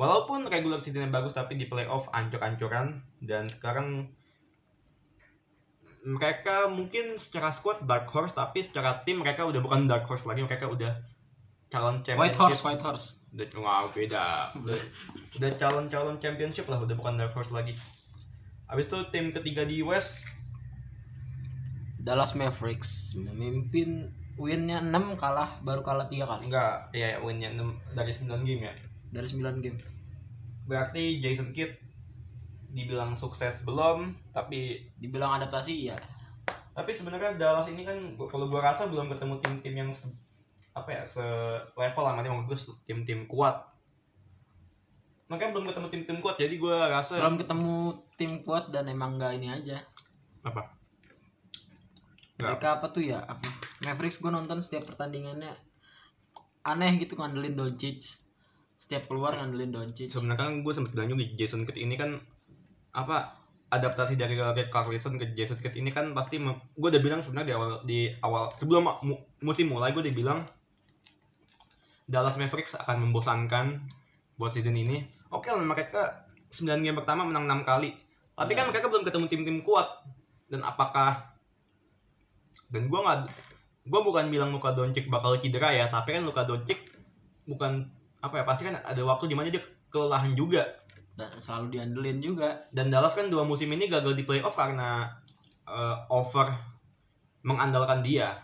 walaupun 0.00 0.48
regular 0.48 0.80
seasonnya 0.80 1.12
bagus 1.12 1.36
tapi 1.36 1.60
di 1.60 1.68
playoff 1.68 2.08
ancur-ancuran 2.10 3.04
dan 3.20 3.52
sekarang 3.52 4.08
mereka 6.04 6.68
mungkin 6.68 7.16
secara 7.20 7.52
squad 7.52 7.84
dark 7.84 8.08
horse 8.08 8.32
tapi 8.32 8.60
secara 8.64 9.04
tim 9.04 9.20
mereka 9.20 9.44
udah 9.44 9.60
bukan 9.60 9.88
dark 9.88 10.08
horse 10.08 10.24
lagi 10.24 10.44
mereka 10.44 10.68
udah 10.68 11.00
calon 11.68 12.00
White 12.00 12.16
championship. 12.16 12.40
Horse 12.40 12.62
White 12.64 12.82
Horse 12.84 13.06
udah 13.34 13.46
wah, 13.58 13.90
beda. 13.90 14.54
Udah, 14.62 14.78
udah 15.36 15.50
calon-calon 15.58 16.16
championship 16.22 16.70
lah 16.70 16.78
udah 16.78 16.94
bukan 16.94 17.18
dark 17.18 17.34
horse 17.34 17.50
lagi. 17.50 17.74
Habis 18.70 18.86
itu 18.88 18.98
tim 19.10 19.34
ketiga 19.34 19.66
di 19.66 19.82
West 19.82 20.22
Dallas 21.98 22.32
Mavericks. 22.38 23.18
Memimpin 23.18 24.14
winnya 24.38 24.78
6 24.78 25.18
kalah 25.18 25.58
baru 25.66 25.82
kalah 25.82 26.06
3 26.06 26.24
kali. 26.24 26.42
Enggak 26.46 26.94
ya 26.94 27.18
winnya 27.18 27.50
6 27.52 27.98
dari 27.98 28.12
9 28.14 28.46
game 28.46 28.62
ya. 28.70 28.74
Dari 29.10 29.26
9 29.26 29.62
game. 29.62 29.78
Berarti 30.64 31.18
Jason 31.20 31.50
Kidd 31.50 31.84
dibilang 32.74 33.14
sukses 33.14 33.62
belum 33.62 34.18
tapi 34.34 34.90
dibilang 34.98 35.38
adaptasi 35.38 35.94
ya 35.94 35.98
tapi 36.74 36.90
sebenarnya 36.90 37.38
Dallas 37.38 37.70
ini 37.70 37.86
kan 37.86 38.18
kalau 38.18 38.50
gua 38.50 38.74
rasa 38.74 38.90
belum 38.90 39.06
ketemu 39.06 39.38
tim-tim 39.38 39.74
yang 39.78 39.90
se- 39.94 40.10
apa 40.74 40.90
ya 40.90 41.02
se 41.06 41.22
level 41.78 42.02
lah 42.02 42.18
nanti 42.18 42.28
maksud 42.28 42.50
gue 42.50 42.58
tim-tim 42.90 43.30
kuat. 43.30 43.62
Makanya 45.30 45.50
belum 45.56 45.66
ketemu 45.70 45.88
tim-tim 45.88 46.18
kuat 46.20 46.36
jadi 46.36 46.54
gua 46.58 46.90
rasa 46.90 47.16
belum 47.16 47.38
ketemu 47.40 47.74
tim 48.18 48.32
kuat 48.42 48.74
dan 48.74 48.90
emang 48.90 49.16
nggak 49.16 49.32
ini 49.38 49.48
aja. 49.54 49.78
Apa? 50.44 50.74
Mereka 52.36 52.82
apa 52.82 52.86
tuh 52.90 53.06
ya? 53.06 53.22
Apa? 53.22 53.46
Mavericks 53.86 54.18
gue 54.18 54.28
nonton 54.28 54.60
setiap 54.60 54.90
pertandingannya. 54.90 55.54
Aneh 56.66 56.92
gitu 56.98 57.14
ngandelin 57.14 57.54
Doncic. 57.54 58.18
Setiap 58.76 59.06
keluar 59.06 59.38
ngandelin 59.38 59.70
Doncic. 59.70 60.10
Sebenarnya 60.10 60.42
kan 60.42 60.50
gue 60.66 60.72
sempet 60.74 60.92
bilang 60.92 61.08
juga 61.14 61.24
Jason 61.38 61.62
Kidd 61.64 61.78
ini 61.78 61.94
kan 61.94 62.18
apa 62.94 63.38
adaptasi 63.70 64.14
dari 64.14 64.38
Red 64.38 64.70
Carlson 64.70 65.18
ke 65.18 65.34
Jason 65.38 65.62
Kidd 65.62 65.78
ini 65.78 65.94
kan 65.94 66.10
pasti 66.12 66.42
gue 66.42 66.88
udah 66.90 67.02
bilang 67.02 67.22
sebenarnya 67.22 67.48
di 67.48 67.54
awal 67.54 67.70
di 67.86 67.98
awal 68.22 68.42
sebelum 68.58 68.86
mu- 69.02 69.22
musim 69.40 69.70
mulai 69.70 69.94
gue 69.94 70.02
udah 70.02 70.14
bilang 70.14 70.40
Dallas 72.04 72.36
Mavericks 72.36 72.76
akan 72.76 73.08
membosankan 73.08 73.80
buat 74.36 74.52
season 74.52 74.76
ini. 74.76 75.04
Oke 75.32 75.48
lah 75.50 75.62
mereka 75.64 76.28
9 76.52 76.84
game 76.84 76.94
pertama 76.94 77.24
menang 77.26 77.64
6 77.64 77.68
kali. 77.68 77.90
Tapi 78.34 78.52
kan 78.54 78.66
Ya. 78.66 78.70
mereka 78.70 78.86
belum 78.90 79.04
ketemu 79.06 79.26
tim-tim 79.30 79.58
kuat. 79.62 79.88
Dan 80.50 80.62
apakah 80.62 81.34
dan 82.70 82.90
gue 82.90 83.00
nggak 83.00 83.18
gue 83.86 84.00
bukan 84.00 84.32
bilang 84.32 84.50
Luka 84.50 84.72
Doncic 84.74 85.06
bakal 85.12 85.36
cedera 85.38 85.70
ya 85.70 85.86
tapi 85.86 86.16
kan 86.16 86.24
Luka 86.24 86.42
Doncic 86.48 86.80
bukan 87.44 87.86
apa 88.24 88.40
ya 88.40 88.44
pasti 88.48 88.64
kan 88.64 88.80
ada 88.80 89.02
waktu 89.04 89.28
di 89.28 89.36
mana 89.36 89.52
dia 89.52 89.62
kelelahan 89.92 90.34
juga. 90.34 90.64
Dan 91.14 91.30
selalu 91.38 91.78
diandelin 91.78 92.18
juga. 92.18 92.66
Dan 92.74 92.90
Dallas 92.90 93.14
kan 93.14 93.30
dua 93.30 93.46
musim 93.46 93.70
ini 93.70 93.86
gagal 93.86 94.18
di 94.18 94.26
playoff 94.26 94.58
karena 94.58 95.14
eh, 95.64 95.96
over 96.10 96.50
mengandalkan 97.46 98.02
dia. 98.02 98.34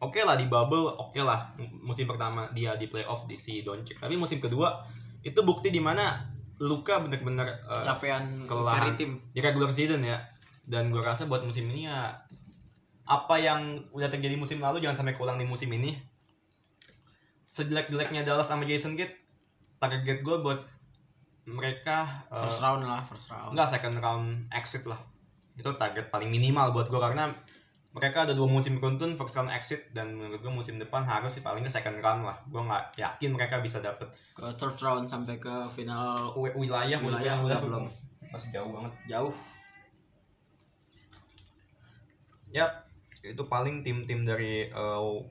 Oke 0.00 0.24
lah 0.24 0.32
di 0.34 0.48
bubble, 0.48 0.96
oke 0.96 1.20
lah 1.20 1.52
musim 1.84 2.08
pertama 2.08 2.48
dia 2.56 2.72
di 2.80 2.88
playoff 2.88 3.28
di 3.28 3.36
si 3.36 3.60
Doncic. 3.60 4.00
Tapi 4.00 4.16
musim 4.16 4.40
kedua 4.40 4.80
itu 5.20 5.36
bukti 5.44 5.68
di 5.68 5.80
mana 5.80 6.24
Luka 6.60 7.00
benar-benar 7.00 7.48
eh, 7.68 7.84
Capaian 7.84 8.44
kelelahan 8.48 8.92
carry 8.92 9.00
tim. 9.00 9.10
di 9.32 9.40
regular 9.44 9.72
season 9.72 10.00
ya. 10.00 10.20
Dan 10.64 10.88
gue 10.92 11.00
rasa 11.00 11.28
buat 11.28 11.44
musim 11.44 11.68
ini 11.72 11.84
ya 11.88 12.16
apa 13.04 13.34
yang 13.36 13.90
udah 13.90 14.08
terjadi 14.08 14.36
musim 14.40 14.60
lalu 14.62 14.80
jangan 14.80 15.04
sampai 15.04 15.16
keulang 15.16 15.36
di 15.36 15.44
musim 15.44 15.68
ini. 15.72 15.96
Sejelek-jeleknya 17.50 18.22
Dallas 18.22 18.46
sama 18.46 18.62
Jason 18.62 18.94
Kidd, 18.94 19.10
target 19.82 20.22
gue 20.22 20.36
buat 20.38 20.62
mereka 21.44 22.24
eh, 22.30 22.38
First 22.46 22.62
round 22.62 22.86
lah, 22.86 23.02
first 23.10 23.26
round. 23.28 23.52
enggak 23.52 23.68
second 23.68 23.96
round 23.98 24.26
exit 24.54 24.86
lah. 24.86 25.00
Itu 25.58 25.74
target 25.76 26.08
paling 26.08 26.30
minimal 26.30 26.70
buat 26.72 26.86
gue 26.88 27.00
karena 27.00 27.34
mereka 27.90 28.22
ada 28.22 28.38
dua 28.38 28.46
musim 28.46 28.78
beruntun 28.78 29.18
first 29.18 29.34
round 29.34 29.50
exit 29.50 29.90
dan 29.90 30.14
menurut 30.14 30.38
gue 30.38 30.52
musim 30.54 30.78
depan 30.78 31.02
harus 31.02 31.34
sih 31.34 31.42
palingnya 31.42 31.66
second 31.68 31.98
round 31.98 32.22
lah. 32.22 32.38
Gue 32.46 32.62
nggak 32.62 32.94
yakin 32.94 33.34
mereka 33.34 33.58
bisa 33.58 33.82
dapet 33.82 34.06
Ke 34.30 34.46
third 34.54 34.78
round 34.78 35.10
sampai 35.10 35.42
ke 35.42 35.50
final 35.74 36.30
wi- 36.38 36.54
wilayah 36.54 37.02
Wilayah 37.02 37.42
udah 37.42 37.58
belum. 37.58 37.84
masih 38.30 38.54
jauh 38.54 38.70
banget. 38.70 38.92
jauh. 39.10 39.34
Yap, 42.50 42.86
itu 43.22 43.42
paling 43.46 43.82
tim-tim 43.82 44.22
dari 44.22 44.70
uh, 44.70 45.22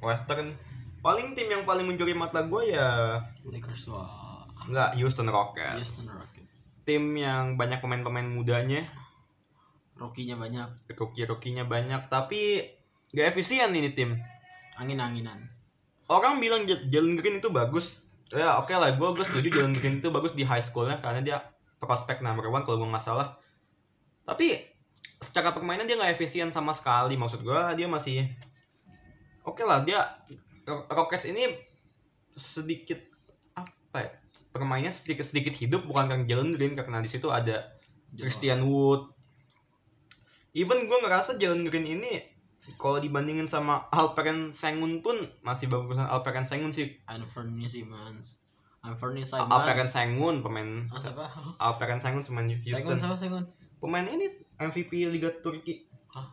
Western. 0.00 0.52
Paling 1.00 1.32
tim 1.32 1.48
yang 1.48 1.62
paling 1.62 1.86
mencuri 1.86 2.12
mata 2.12 2.42
gue 2.42 2.72
ya 2.72 3.20
Lakers 3.46 3.88
wah. 3.88 4.44
nggak 4.68 4.96
Houston 4.96 5.28
Rockets. 5.28 5.76
Houston 5.80 6.08
Rockets. 6.08 6.56
Tim 6.84 7.16
yang 7.16 7.56
banyak 7.56 7.80
pemain-pemain 7.80 8.24
mudanya, 8.26 8.84
Rokinya 9.98 10.38
banyak, 10.38 10.86
rookie-rookie-nya 10.94 11.66
banyak, 11.66 12.06
tapi 12.06 12.62
gak 13.10 13.34
efisien 13.34 13.74
ini 13.74 13.90
tim. 13.90 14.14
angin-anginan. 14.78 15.50
Orang 16.06 16.38
bilang 16.38 16.62
Jalen 16.64 17.18
Green 17.18 17.42
itu 17.42 17.50
bagus. 17.50 17.98
Ya 18.30 18.54
oke 18.62 18.70
lah, 18.70 18.94
gue 18.94 19.08
gue 19.18 19.26
setuju 19.26 19.48
Jalen 19.58 19.74
Green 19.74 19.98
itu 19.98 20.08
bagus 20.14 20.32
di 20.38 20.46
high 20.46 20.62
schoolnya 20.62 21.02
karena 21.02 21.20
dia 21.20 21.36
prospek 21.82 22.22
number 22.22 22.46
one 22.46 22.62
kalau 22.62 22.78
gue 22.78 22.88
nggak 22.88 23.02
salah. 23.02 23.34
Tapi 24.22 24.62
secara 25.18 25.50
permainan 25.50 25.90
dia 25.90 25.98
nggak 25.98 26.14
efisien 26.14 26.54
sama 26.54 26.70
sekali. 26.70 27.18
Maksud 27.18 27.42
gue 27.42 27.60
dia 27.74 27.90
masih 27.90 28.30
oke 29.42 29.66
lah 29.66 29.82
dia 29.82 30.04
Ro- 30.62 30.86
Rockets 30.86 31.26
ini 31.26 31.58
sedikit 32.38 33.02
apa 33.58 33.98
ya 33.98 34.10
permainannya 34.54 34.94
sedikit 34.94 35.26
sedikit 35.26 35.58
hidup 35.58 35.88
bukan 35.90 36.06
karena 36.06 36.24
Jalen 36.28 36.54
Green 36.54 36.78
karena 36.78 37.02
di 37.02 37.10
situ 37.10 37.34
ada 37.34 37.74
Christian 38.14 38.62
Wood. 38.62 39.10
Even 40.58 40.90
gue 40.90 40.98
ngerasa 40.98 41.38
Jalen 41.38 41.70
Green 41.70 41.86
ini 41.86 42.18
kalau 42.76 42.98
dibandingin 42.98 43.46
sama 43.46 43.86
Alperen 43.94 44.50
Sengun 44.50 45.00
pun 45.00 45.14
masih 45.40 45.70
bagusan 45.70 46.02
Alperen 46.04 46.42
Sengun 46.42 46.74
sih. 46.74 46.98
Anthony 47.06 47.70
Simmons. 47.70 48.42
Anthony 48.82 49.22
Simons. 49.22 49.46
Alperen 49.48 49.86
Sengun 49.86 50.42
pemain 50.42 50.90
Ah, 50.90 50.98
siapa? 50.98 51.24
Alperen 51.62 52.02
Sengun 52.02 52.26
pemain 52.26 52.50
Sengun 52.50 52.58
Houston. 52.58 52.98
siapa 52.98 53.16
Sengun? 53.16 53.44
Pemain 53.78 54.02
ini 54.04 54.26
MVP 54.58 55.06
Liga 55.08 55.30
Turki. 55.38 55.86
Hah? 56.10 56.26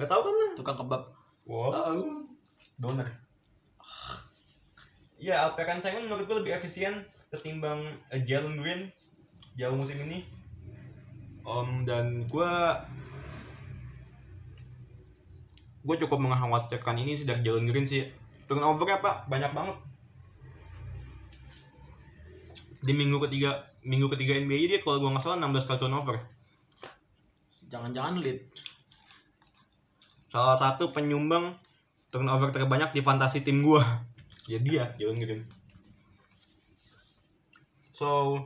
Gak 0.00 0.08
tau 0.08 0.24
kan 0.24 0.32
lah. 0.32 0.50
Tukang 0.56 0.76
kebab. 0.80 1.02
Wow. 1.44 2.24
Donor. 2.80 3.08
Ya, 5.20 5.44
Alperen 5.44 5.84
Sengun 5.84 6.08
menurut 6.08 6.24
gue 6.24 6.36
lebih 6.40 6.56
efisien 6.56 7.04
ketimbang 7.28 7.84
eh, 8.08 8.24
Jalen 8.24 8.56
Green 8.56 8.88
jauh 9.60 9.76
musim 9.76 10.00
ini. 10.00 10.24
Om 11.42 11.84
dan 11.84 12.24
gue 12.24 12.52
gue 15.84 15.96
cukup 16.06 16.18
mengkhawatirkan 16.18 16.96
ini 16.98 17.22
sih 17.22 17.26
dari 17.28 17.42
Jalen 17.42 17.66
Green 17.70 17.86
sih. 17.86 18.06
Turnovernya 18.48 18.98
pak 19.02 19.28
banyak 19.28 19.52
banget. 19.52 19.76
Di 22.82 22.92
minggu 22.94 23.18
ketiga 23.26 23.66
minggu 23.82 24.06
ketiga 24.12 24.38
NBA 24.38 24.70
dia 24.70 24.78
kalau 24.82 25.02
gue 25.02 25.10
nggak 25.10 25.24
salah 25.24 25.38
16 25.42 25.68
kali 25.68 25.78
turnover. 25.78 26.16
Jangan-jangan 27.68 28.20
lead. 28.24 28.40
salah 30.28 30.60
satu 30.60 30.92
penyumbang 30.92 31.56
turnover 32.12 32.52
terbanyak 32.52 32.92
di 32.92 33.00
fantasi 33.00 33.40
tim 33.40 33.64
gua 33.64 34.04
ya 34.44 34.60
dia 34.60 34.92
Jalen 35.00 35.20
Green 35.20 35.42
so 37.96 38.36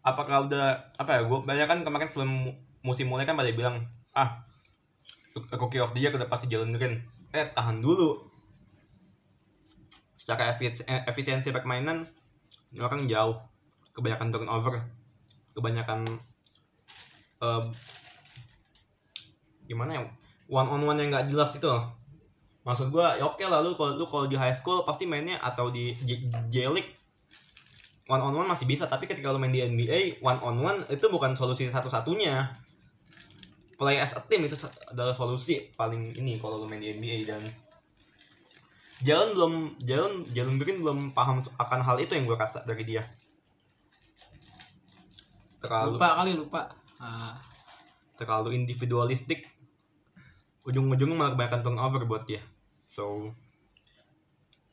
apakah 0.00 0.48
udah 0.48 0.96
apa 0.96 1.20
ya 1.20 1.22
gua 1.28 1.44
banyak 1.44 1.66
kan 1.68 1.80
kemarin 1.84 2.08
sebelum 2.08 2.30
mu- 2.32 2.58
musim 2.84 3.08
mulai 3.08 3.28
kan 3.28 3.36
pada 3.36 3.52
bilang 3.52 3.84
ah 4.16 4.43
rookie 5.34 5.82
of 5.82 5.90
the 5.94 6.00
year 6.00 6.14
udah 6.14 6.30
pasti 6.30 6.46
Jalen 6.46 6.74
Green 6.78 7.02
eh 7.34 7.50
tahan 7.50 7.82
dulu. 7.82 8.22
Secara 10.14 10.54
efis- 10.54 10.86
efisiensi 10.86 11.50
permainan 11.50 12.06
ini 12.70 12.80
orang 12.80 13.10
jauh. 13.10 13.42
Kebanyakan 13.94 14.30
turnover 14.34 14.74
kebanyakan 15.54 16.02
eh, 17.38 17.62
gimana 19.70 19.90
ya 19.94 20.02
one 20.50 20.68
on 20.70 20.82
one 20.82 20.98
yang 20.98 21.10
nggak 21.14 21.30
jelas 21.30 21.54
itu. 21.54 21.66
Loh. 21.66 21.90
maksud 22.64 22.88
gua 22.88 23.12
ya 23.20 23.28
oke 23.28 23.44
lah 23.44 23.60
lu 23.60 23.76
kalau 23.76 23.92
lu 24.00 24.08
kalau 24.08 24.24
di 24.24 24.40
high 24.40 24.56
school 24.56 24.88
pasti 24.88 25.04
mainnya 25.04 25.36
atau 25.36 25.68
di 25.68 25.92
J, 26.00 26.32
J 26.48 26.72
League 26.72 26.96
one 28.08 28.24
on 28.24 28.32
one 28.32 28.48
masih 28.48 28.64
bisa. 28.64 28.88
Tapi 28.88 29.04
ketika 29.04 29.28
lu 29.28 29.36
main 29.36 29.52
di 29.52 29.60
NBA 29.60 30.24
one 30.24 30.40
on 30.40 30.56
one 30.64 30.78
itu 30.88 31.04
bukan 31.12 31.36
solusi 31.36 31.68
satu-satunya 31.68 32.63
play 33.74 33.98
as 33.98 34.14
a 34.14 34.22
team 34.26 34.46
itu 34.46 34.56
adalah 34.90 35.14
solusi 35.14 35.74
paling 35.74 36.14
ini 36.16 36.38
kalau 36.38 36.62
lu 36.62 36.66
main 36.66 36.80
di 36.82 36.94
NBA 36.94 37.18
dan 37.28 37.42
Jalen 39.04 39.36
belum 39.36 39.54
Jalen 39.84 40.14
Jalen 40.32 40.56
Green 40.56 40.78
belum 40.80 40.98
paham 41.12 41.44
akan 41.58 41.80
hal 41.82 41.98
itu 42.00 42.14
yang 42.14 42.24
gue 42.24 42.38
rasa 42.38 42.62
dari 42.62 42.86
dia. 42.86 43.04
Terlalu 45.60 45.98
Lupa 45.98 46.08
kali 46.16 46.32
lupa. 46.36 46.62
Ah, 46.96 47.36
terlalu 48.16 48.56
individualistik. 48.56 49.44
Ujung-ujungnya 50.64 51.16
malah 51.16 51.32
kebanyakan 51.36 51.60
turnover 51.60 52.02
buat 52.08 52.24
dia. 52.24 52.40
So 52.88 53.34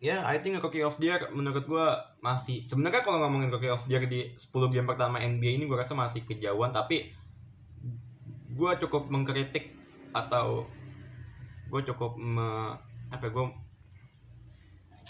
ya 0.02 0.26
I 0.26 0.42
think 0.42 0.58
rookie 0.64 0.82
of 0.82 0.98
the 0.98 1.14
year 1.14 1.22
menurut 1.30 1.70
gua 1.70 2.16
masih 2.26 2.66
sebenarnya 2.66 3.06
kalau 3.06 3.22
ngomongin 3.22 3.54
rookie 3.54 3.70
of 3.70 3.86
the 3.86 3.94
year 3.94 4.04
di 4.10 4.34
10 4.34 4.74
game 4.74 4.90
pertama 4.90 5.22
NBA 5.22 5.62
ini 5.62 5.64
gua 5.70 5.86
rasa 5.86 5.94
masih 5.94 6.26
kejauhan 6.26 6.74
tapi 6.74 7.14
gua 8.58 8.78
cukup 8.80 9.08
mengkritik 9.08 9.72
atau 10.12 10.68
gua 11.72 11.82
cukup 11.88 12.20
me, 12.20 12.76
apa 13.12 13.24
ya, 13.28 13.32
gua 13.32 13.46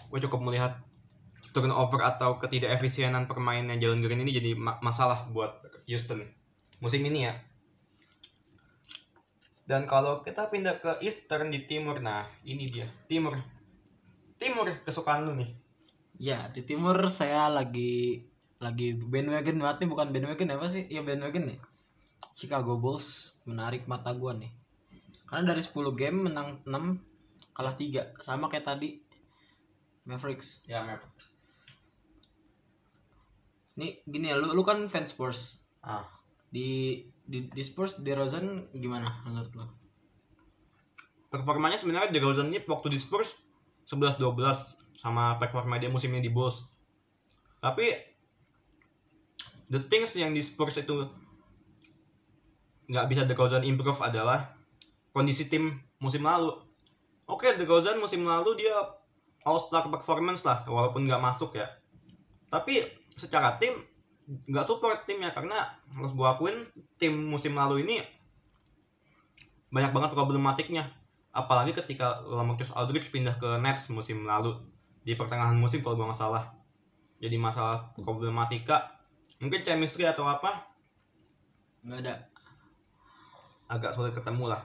gua 0.10 0.19
cukup 0.21 0.39
melihat 0.45 0.74
turnover 1.51 2.01
atau 2.05 2.39
ketidakefisienan 2.39 3.27
permainan 3.27 3.81
Jalen 3.81 4.00
Green 4.00 4.24
ini 4.24 4.31
jadi 4.31 4.51
ma- 4.55 4.79
masalah 4.79 5.27
buat 5.33 5.63
Houston 5.89 6.24
musim 6.79 7.03
ini 7.03 7.27
ya 7.27 7.33
dan 9.71 9.88
kalau 9.88 10.19
kita 10.25 10.51
pindah 10.51 10.83
ke 10.83 10.91
Eastern 11.00 11.48
di 11.48 11.63
timur, 11.63 12.03
nah 12.03 12.27
ini 12.43 12.67
dia 12.67 12.91
timur. 13.07 13.39
Timur 14.41 14.67
kesukaan 14.83 15.24
lu 15.24 15.33
nih. 15.39 15.50
ya 16.27 16.39
di 16.53 16.62
timur 16.69 16.98
saya 17.10 17.50
lagi 17.57 18.27
lagi 18.65 18.93
bandwagon 18.93 19.57
berarti 19.62 19.83
bukan 19.91 20.07
bandwagon 20.13 20.53
apa 20.53 20.67
sih? 20.74 20.83
Ya 20.91 21.01
bandwagon 21.07 21.43
nih. 21.50 21.60
Chicago 22.35 22.79
Bulls 22.79 23.38
menarik 23.47 23.85
mata 23.85 24.11
gua 24.15 24.35
nih. 24.35 24.51
Karena 25.27 25.55
dari 25.55 25.63
10 25.63 25.95
game 25.95 26.27
menang 26.27 26.59
6 26.67 27.55
kalah 27.55 27.75
3 27.75 28.19
sama 28.19 28.51
kayak 28.51 28.67
tadi 28.67 29.00
Mavericks. 30.07 30.63
Ya 30.67 30.83
Mavericks. 30.83 31.25
Nih 33.79 34.03
gini 34.03 34.31
ya, 34.31 34.35
lu, 34.35 34.51
lu 34.51 34.63
kan 34.67 34.88
fans 34.91 35.15
Spurs. 35.15 35.59
Ah, 35.81 36.05
Di 36.51 37.00
di, 37.23 37.47
di 37.47 37.63
Spurs 37.63 37.95
DeRozan 37.95 38.67
gimana 38.75 39.23
menurut 39.23 39.53
lu? 39.55 39.65
performanya 41.31 41.79
sebenarnya 41.79 42.11
DeRozan 42.11 42.51
ini 42.51 42.59
waktu 42.67 42.91
di 42.91 43.00
Spurs 43.00 43.31
11-12 43.88 45.00
sama 45.00 45.39
performa 45.39 45.79
dia 45.79 45.88
musim 45.88 46.11
ini 46.11 46.27
di 46.27 46.29
Bulls. 46.29 46.67
Tapi 47.63 47.88
the 49.71 49.79
things 49.88 50.11
yang 50.13 50.35
di 50.35 50.43
Spurs 50.43 50.75
itu 50.75 51.07
nggak 52.91 53.07
bisa 53.07 53.24
DeRozan 53.24 53.63
improve 53.63 54.03
adalah 54.03 54.51
kondisi 55.15 55.48
tim 55.48 55.79
musim 56.03 56.27
lalu. 56.27 56.51
Oke, 57.24 57.55
DeRozan 57.55 58.03
musim 58.03 58.27
lalu 58.27 58.60
dia 58.60 58.75
all 59.48 59.63
star 59.63 59.88
performance 59.88 60.43
lah, 60.43 60.67
walaupun 60.67 61.07
nggak 61.07 61.24
masuk 61.24 61.55
ya. 61.55 61.71
Tapi 62.51 62.83
secara 63.15 63.55
tim 63.55 63.79
nggak 64.27 64.67
support 64.67 65.07
timnya 65.07 65.31
karena 65.31 65.79
harus 65.95 66.12
gua 66.12 66.36
akuin 66.36 66.67
tim 67.00 67.15
musim 67.15 67.55
lalu 67.55 67.88
ini 67.88 68.03
banyak 69.71 69.95
banget 69.95 70.12
problematiknya. 70.12 70.91
Apalagi 71.31 71.71
ketika 71.71 72.19
Lamarcus 72.27 72.75
Aldridge 72.75 73.07
pindah 73.07 73.39
ke 73.39 73.55
Nets 73.63 73.88
musim 73.88 74.27
lalu 74.27 74.60
di 75.07 75.15
pertengahan 75.15 75.55
musim 75.55 75.79
kalau 75.79 75.95
gua 75.95 76.12
nggak 76.12 76.19
salah. 76.19 76.43
Jadi 77.24 77.39
masalah 77.39 77.95
problematika 77.95 79.00
mungkin 79.39 79.63
chemistry 79.63 80.05
atau 80.05 80.27
apa 80.27 80.67
Nggak 81.81 82.00
ada. 82.05 82.30
Agak 83.72 83.96
sulit 83.96 84.12
ketemu 84.12 84.51
lah. 84.51 84.62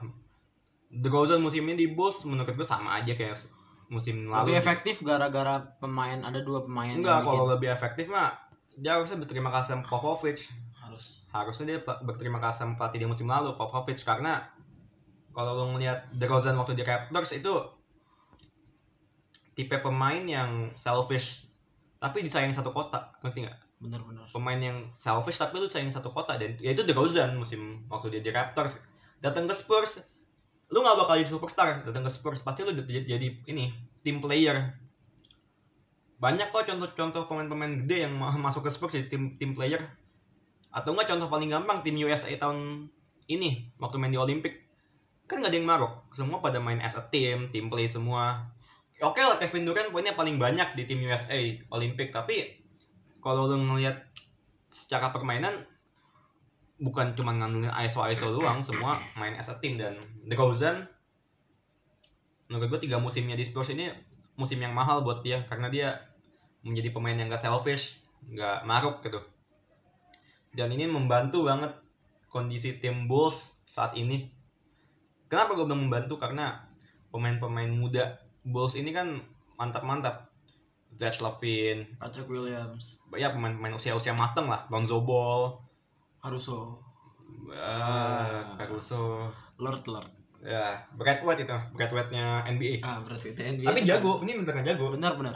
DeRozan 0.91 1.39
musim 1.39 1.63
ini 1.67 1.79
di 1.79 1.87
Bulls 1.95 2.27
menurut 2.27 2.51
gue 2.51 2.67
sama 2.67 2.99
aja 2.99 3.15
kayak 3.15 3.39
musim 3.87 4.27
lalu. 4.27 4.51
Lebih 4.51 4.57
efektif 4.59 4.95
gara-gara 4.99 5.63
pemain 5.79 6.19
ada 6.19 6.43
dua 6.43 6.67
pemain. 6.67 6.91
Enggak, 6.91 7.23
yang 7.23 7.27
kalau 7.27 7.43
bikin. 7.47 7.53
lebih 7.55 7.69
efektif 7.71 8.05
mah 8.11 8.35
dia 8.77 8.99
harusnya 8.99 9.17
berterima 9.23 9.49
kasih 9.55 9.79
sama 9.79 9.83
Popovich. 9.87 10.51
harus 10.83 11.23
Harusnya 11.31 11.65
dia 11.67 11.79
berterima 11.83 12.39
kasih 12.39 12.63
sama 12.63 12.73
pelatih 12.79 13.03
dia 13.03 13.09
musim 13.09 13.27
lalu 13.27 13.55
Popovich 13.55 14.03
karena 14.03 14.47
kalau 15.31 15.55
lo 15.55 15.65
ngelihat 15.75 16.11
DeRozan 16.15 16.55
waktu 16.55 16.75
di 16.75 16.83
Raptors 16.83 17.31
itu 17.35 17.53
tipe 19.57 19.75
pemain 19.81 20.21
yang 20.23 20.71
selfish 20.77 21.47
tapi 21.97 22.21
disayang 22.21 22.53
satu 22.53 22.69
kota, 22.69 23.09
ngerti 23.25 23.49
nggak? 23.49 23.57
bener-bener. 23.77 24.25
Pemain 24.33 24.57
yang 24.57 24.77
selfish 24.97 25.37
tapi 25.37 25.61
lu 25.61 25.69
sayang 25.69 25.93
satu 25.93 26.09
kota 26.09 26.33
dan 26.37 26.57
ya 26.57 26.73
itu 26.73 26.81
DeRozan 26.81 27.37
musim 27.37 27.85
waktu 27.89 28.17
dia 28.17 28.21
di 28.25 28.31
Raptors 28.33 28.73
datang 29.23 29.49
ke 29.49 29.55
Spurs 29.57 29.97
lu 30.67 30.83
nggak 30.83 30.97
bakal 30.99 31.15
jadi 31.19 31.31
superstar. 31.31 31.67
Datang 31.87 32.03
ke 32.03 32.11
Spurs 32.11 32.43
pasti 32.43 32.67
lu 32.67 32.75
jadi, 32.75 33.07
jadi 33.07 33.27
ini 33.47 33.71
team 34.03 34.19
player. 34.19 34.75
Banyak 36.17 36.49
kok 36.49 36.67
contoh-contoh 36.67 37.29
pemain-pemain 37.29 37.85
gede 37.85 38.09
yang 38.09 38.13
ma- 38.17 38.35
masuk 38.35 38.67
ke 38.67 38.71
Spurs 38.73 38.91
jadi 38.95 39.07
tim 39.07 39.39
team 39.39 39.55
player. 39.55 39.79
Atau 40.73 40.91
enggak 40.91 41.07
contoh 41.15 41.31
paling 41.31 41.49
gampang 41.53 41.81
tim 41.87 41.95
USA 42.03 42.27
tahun 42.35 42.91
ini 43.31 43.71
waktu 43.79 43.95
main 43.95 44.11
di 44.11 44.19
Olympic. 44.19 44.67
Kan 45.27 45.39
nggak 45.43 45.51
ada 45.51 45.57
yang 45.59 45.67
maruk 45.67 45.93
semua 46.15 46.39
pada 46.43 46.59
main 46.59 46.79
as 46.83 46.95
a 46.99 47.03
team 47.07 47.47
team 47.55 47.71
play 47.71 47.87
semua. 47.87 48.51
Oke 48.97 49.21
lah 49.21 49.37
Kevin 49.37 49.69
Durant 49.69 49.93
poinnya 49.93 50.17
paling 50.17 50.41
banyak 50.41 50.73
di 50.75 50.83
tim 50.83 50.99
USA 51.05 51.37
Olympic. 51.71 52.11
Tapi 52.11 52.59
kalau 53.23 53.47
lu 53.47 53.55
ngelihat 53.55 54.03
secara 54.73 55.15
permainan 55.15 55.63
bukan 56.77 57.17
cuma 57.17 57.33
ngandelin 57.33 57.73
ISO 57.85 58.05
ISO 58.05 58.37
doang 58.37 58.61
semua 58.61 59.01
main 59.17 59.33
as 59.33 59.49
a 59.49 59.57
team 59.57 59.81
dan 59.81 59.97
DeRozan 60.29 60.85
menurut 62.47 62.77
gue 62.77 62.87
tiga 62.87 63.01
musimnya 63.01 63.35
di 63.35 63.43
Spurs 63.43 63.73
ini 63.73 63.91
musim 64.37 64.61
yang 64.61 64.71
mahal 64.71 65.01
buat 65.01 65.25
dia 65.25 65.43
karena 65.49 65.67
dia 65.67 65.87
menjadi 66.61 66.93
pemain 66.93 67.17
yang 67.17 67.27
gak 67.27 67.43
selfish 67.43 67.97
gak 68.33 68.63
maruk 68.63 69.01
gitu. 69.03 69.21
Dan 70.53 70.73
ini 70.73 70.89
membantu 70.89 71.45
banget 71.45 71.75
kondisi 72.31 72.77
tim 72.81 73.05
Bulls 73.05 73.45
saat 73.67 73.93
ini. 73.93 74.31
Kenapa 75.27 75.53
gue 75.53 75.65
bilang 75.67 75.85
membantu? 75.85 76.17
Karena 76.17 76.65
pemain-pemain 77.11 77.69
muda 77.71 78.17
Bulls 78.47 78.73
ini 78.79 78.95
kan 78.95 79.21
mantap-mantap. 79.59 80.29
Zach 80.97 81.19
Lavine 81.19 81.99
Patrick 81.99 82.25
Williams, 82.31 82.97
ya 83.13 83.29
pemain-pemain 83.29 83.75
usia-usia 83.75 84.15
mateng 84.15 84.47
lah. 84.47 84.65
Lonzo 84.71 85.03
Ball 85.03 85.66
Caruso, 86.17 86.81
ah, 87.49 88.55
Caruso 88.55 89.31
Lord 89.57 89.83
Lord. 89.85 90.09
ya 90.37 90.85
Brad 90.93 91.25
White 91.25 91.43
itu 91.43 91.57
Brad 91.73 91.89
White-nya 91.89 92.45
NBA 92.47 92.79
Ah, 92.79 93.01
berarti 93.01 93.33
itu 93.33 93.41
NBA. 93.41 93.65
tapi 93.65 93.81
jago 93.83 94.11
kan- 94.13 94.23
ini 94.23 94.31
beneran 94.37 94.63
jago 94.63 94.85
Benar-benar. 94.93 95.33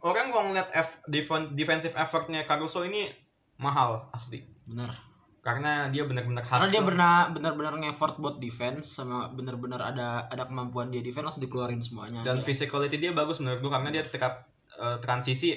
orang 0.00 0.26
kalau 0.28 0.44
ngeliat 0.50 0.68
F, 0.72 0.88
defen- 1.06 1.54
defensive 1.54 1.94
effortnya 1.94 2.42
Caruso 2.42 2.82
ini 2.82 3.14
mahal 3.56 4.10
asli 4.10 4.42
Benar. 4.64 4.90
karena 5.40 5.86
dia 5.86 6.02
benar-benar 6.02 6.42
Karena 6.42 6.66
dia 6.66 6.82
benar 6.82 7.30
benar-benar 7.30 7.78
buat 8.18 8.36
defense 8.36 8.90
sama 8.90 9.30
benar-benar 9.30 9.78
ada 9.78 10.26
ada 10.26 10.44
kemampuan 10.44 10.90
dia 10.90 11.00
defense 11.00 11.30
langsung 11.30 11.44
dikeluarin 11.44 11.78
semuanya. 11.78 12.20
dan 12.20 12.36
Dia- 12.36 12.44
physicality 12.44 12.98
dia 12.98 13.12
bagus 13.12 13.38
menurut 13.38 13.62
gua 13.62 13.78
karena 13.78 13.92
dia 13.92 14.02
tetap 14.02 14.50
eh, 14.74 14.98
transisi 14.98 15.54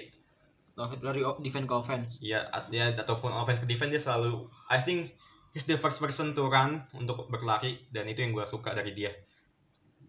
dari 0.74 1.22
defense 1.46 1.70
ke 1.70 1.76
offense. 1.76 2.08
ya 2.18 2.50
at- 2.50 2.70
dia 2.74 2.90
ataupun 2.98 3.30
offense 3.30 3.62
ke 3.62 3.68
defense 3.70 3.94
dia 3.94 4.02
selalu 4.02 4.50
I 4.74 4.82
think 4.82 5.14
he's 5.54 5.70
the 5.70 5.78
first 5.78 6.02
person 6.02 6.34
to 6.34 6.50
run 6.50 6.82
untuk 6.98 7.30
berlari 7.30 7.86
dan 7.94 8.10
itu 8.10 8.26
yang 8.26 8.34
gua 8.34 8.50
suka 8.50 8.74
dari 8.74 8.94
dia. 8.98 9.14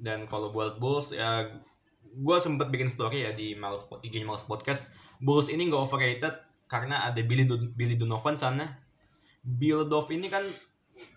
Dan 0.00 0.24
kalau 0.26 0.50
buat 0.50 0.80
Bulls 0.80 1.12
ya 1.12 1.52
gua 2.24 2.40
sempet 2.40 2.72
bikin 2.72 2.88
story 2.88 3.28
ya 3.28 3.32
di 3.36 3.52
Miles 3.52 3.84
di 4.00 4.08
Game 4.08 4.28
Podcast. 4.28 4.80
Bulls 5.20 5.52
ini 5.52 5.68
nggak 5.68 5.82
overrated 5.84 6.34
karena 6.66 7.04
ada 7.06 7.20
Billy 7.20 7.44
Don- 7.44 7.76
Billy 7.76 7.94
Donovan 7.94 8.40
sana. 8.40 8.80
Bill 9.44 9.84
Dove 9.84 10.08
ini 10.16 10.32
kan 10.32 10.48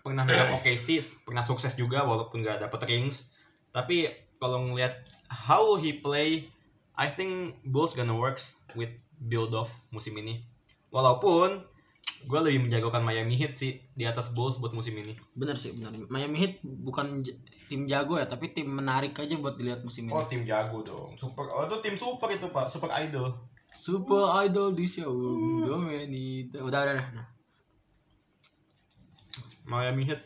pernah 0.04 0.28
megang 0.28 0.52
OKC 0.60 1.00
pernah 1.26 1.40
sukses 1.40 1.72
juga 1.72 2.04
walaupun 2.04 2.44
nggak 2.44 2.68
dapet 2.68 2.80
rings. 2.84 3.24
Tapi 3.72 4.12
kalau 4.36 4.60
ngeliat 4.68 5.08
how 5.28 5.76
he 5.80 5.96
play 5.96 6.52
I 6.98 7.08
think 7.08 7.62
Bulls 7.62 7.94
gonna 7.94 8.12
works 8.12 8.50
with 8.74 8.90
Bill 9.22 9.46
Dove 9.46 9.70
musim 9.88 10.18
ini 10.18 10.42
walaupun 10.90 11.62
gue 12.18 12.40
lebih 12.42 12.66
menjagokan 12.66 13.06
Miami 13.06 13.38
Heat 13.38 13.54
sih 13.54 13.78
di 13.94 14.02
atas 14.02 14.34
Bulls 14.34 14.58
buat 14.58 14.74
musim 14.74 14.98
ini 14.98 15.14
Bener 15.32 15.54
sih, 15.54 15.70
benar. 15.70 15.94
Miami 16.10 16.36
Heat 16.36 16.54
bukan 16.64 17.22
j- 17.22 17.38
tim 17.68 17.86
jago 17.86 18.18
ya, 18.18 18.26
tapi 18.26 18.50
tim 18.50 18.66
menarik 18.66 19.14
aja 19.14 19.38
buat 19.38 19.54
dilihat 19.54 19.86
musim 19.86 20.10
ini. 20.10 20.26
tim 20.26 20.42
jago 20.42 20.82
dong 20.82 21.14
super 21.14 21.46
oh 21.48 21.62
itu 21.64 21.76
tim 21.78 21.94
super 21.94 22.28
itu 22.28 22.50
pak 22.50 22.74
super 22.74 22.90
idol 22.98 23.38
Super 23.68 24.42
Idol 24.42 24.74
di 24.74 24.90
show 24.90 25.12
Domenito. 25.62 26.66
Udah, 26.66 26.82
udah, 26.82 26.98
udah. 26.98 27.26
Miami 29.68 30.02
Heat 30.02 30.22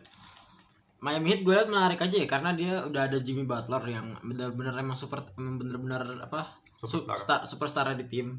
Miami 1.03 1.35
Heat 1.35 1.43
gue 1.43 1.51
liat 1.53 1.67
menarik 1.69 1.99
aja 2.01 2.17
ya 2.17 2.25
karena 2.25 2.55
dia 2.55 2.87
udah 2.87 3.11
ada 3.11 3.19
Jimmy 3.19 3.43
Butler 3.43 3.83
yang 3.91 4.17
benar-benar 4.23 4.79
emang 4.79 4.95
super 4.95 5.27
bener-bener 5.35 6.23
apa 6.23 6.62
su- 6.83 7.03
Superstar. 7.07 7.19
star, 7.19 7.41
superstar 7.49 7.87
di 7.95 8.07
tim. 8.11 8.39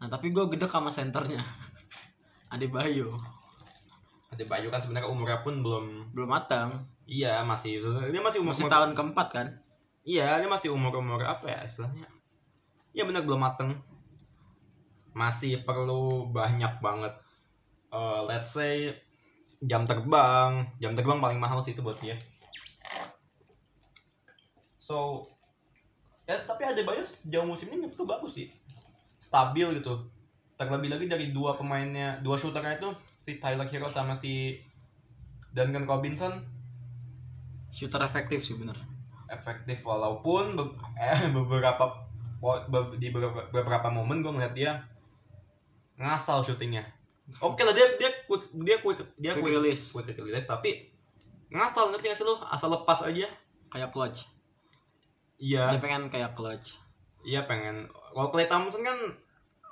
Nah 0.00 0.08
tapi 0.10 0.30
gue 0.34 0.44
gede 0.50 0.66
sama 0.70 0.90
senternya. 0.90 1.42
Adebayo 2.54 3.18
ada 4.32 4.44
Bayu 4.48 4.72
kan 4.72 4.80
sebenarnya 4.80 5.12
umurnya 5.12 5.44
pun 5.44 5.60
belum 5.60 6.08
belum 6.16 6.24
matang 6.32 6.88
iya 7.04 7.44
masih 7.44 7.84
dia 8.08 8.22
masih 8.24 8.40
umur 8.40 8.56
masih 8.56 8.72
tahun 8.72 8.90
keempat 8.96 9.28
kan 9.28 9.48
Iya, 10.02 10.42
dia 10.42 10.50
masih 10.50 10.74
umur-umur 10.74 11.22
apa 11.22 11.46
ya 11.46 11.62
istilahnya? 11.62 12.10
Iya 12.90 13.06
benar 13.06 13.22
belum 13.22 13.38
mateng. 13.38 13.78
Masih 15.14 15.62
perlu 15.62 16.26
banyak 16.34 16.82
banget. 16.82 17.14
eh, 17.94 18.20
let's 18.26 18.50
say 18.50 18.98
jam 19.62 19.86
terbang, 19.86 20.66
jam 20.82 20.98
terbang 20.98 21.22
paling 21.22 21.38
mahal 21.38 21.62
sih 21.62 21.70
itu 21.70 21.86
buat 21.86 22.02
dia. 22.02 22.18
So, 24.82 25.30
ya 26.22 26.38
tapi 26.42 26.62
ada 26.62 26.78
banyak 26.78 27.06
jauh 27.24 27.44
musim 27.44 27.68
ini 27.68 27.86
gue 27.86 28.06
bagus 28.06 28.34
sih. 28.34 28.48
Stabil 29.18 29.66
gitu. 29.76 30.06
Terlebih 30.54 30.90
lagi 30.90 31.06
dari 31.06 31.30
dua 31.30 31.54
pemainnya, 31.54 32.20
dua 32.20 32.36
shooternya 32.36 32.78
itu 32.78 32.90
si 33.16 33.38
Tyler 33.38 33.66
Hero 33.66 33.86
sama 33.86 34.12
si 34.12 34.58
Duncan 35.50 35.84
Robinson 35.84 36.42
shooter 37.70 38.00
efektif 38.00 38.42
sih 38.42 38.52
bener 38.52 38.76
efektif 39.28 39.80
walaupun 39.80 40.56
be- 40.56 40.76
eh, 40.96 41.28
beberapa 41.36 42.04
di 42.96 43.08
beberapa, 43.08 43.48
beberapa 43.48 43.88
momen 43.88 44.20
gue 44.20 44.28
ngeliat 44.28 44.52
dia 44.52 44.72
ngasal 45.96 46.42
syutingnya 46.42 46.84
oke 47.44 47.60
lah 47.60 47.72
dia 47.72 47.96
dia 47.96 48.10
quick 48.26 48.50
dia 48.58 48.76
quick 48.80 49.00
dia 49.16 49.32
Quick 49.32 49.46
release. 49.46 49.88
quick 49.88 50.08
release 50.10 50.44
tapi 50.44 50.90
ngasal 51.48 51.92
ngerti 51.92 52.10
gak 52.10 52.18
sih 52.18 52.26
lu 52.26 52.36
asal 52.44 52.68
lepas 52.68 53.04
aja 53.04 53.28
kayak 53.70 53.92
clutch 53.92 54.24
iya. 55.42 55.74
Dia 55.74 55.82
pengen 55.82 56.06
kayak 56.06 56.38
clutch. 56.38 56.78
Iya 57.22 57.42
pengen. 57.44 57.90
Kalau 57.90 58.30
Clay 58.30 58.46
Thompson 58.46 58.82
kan 58.82 58.94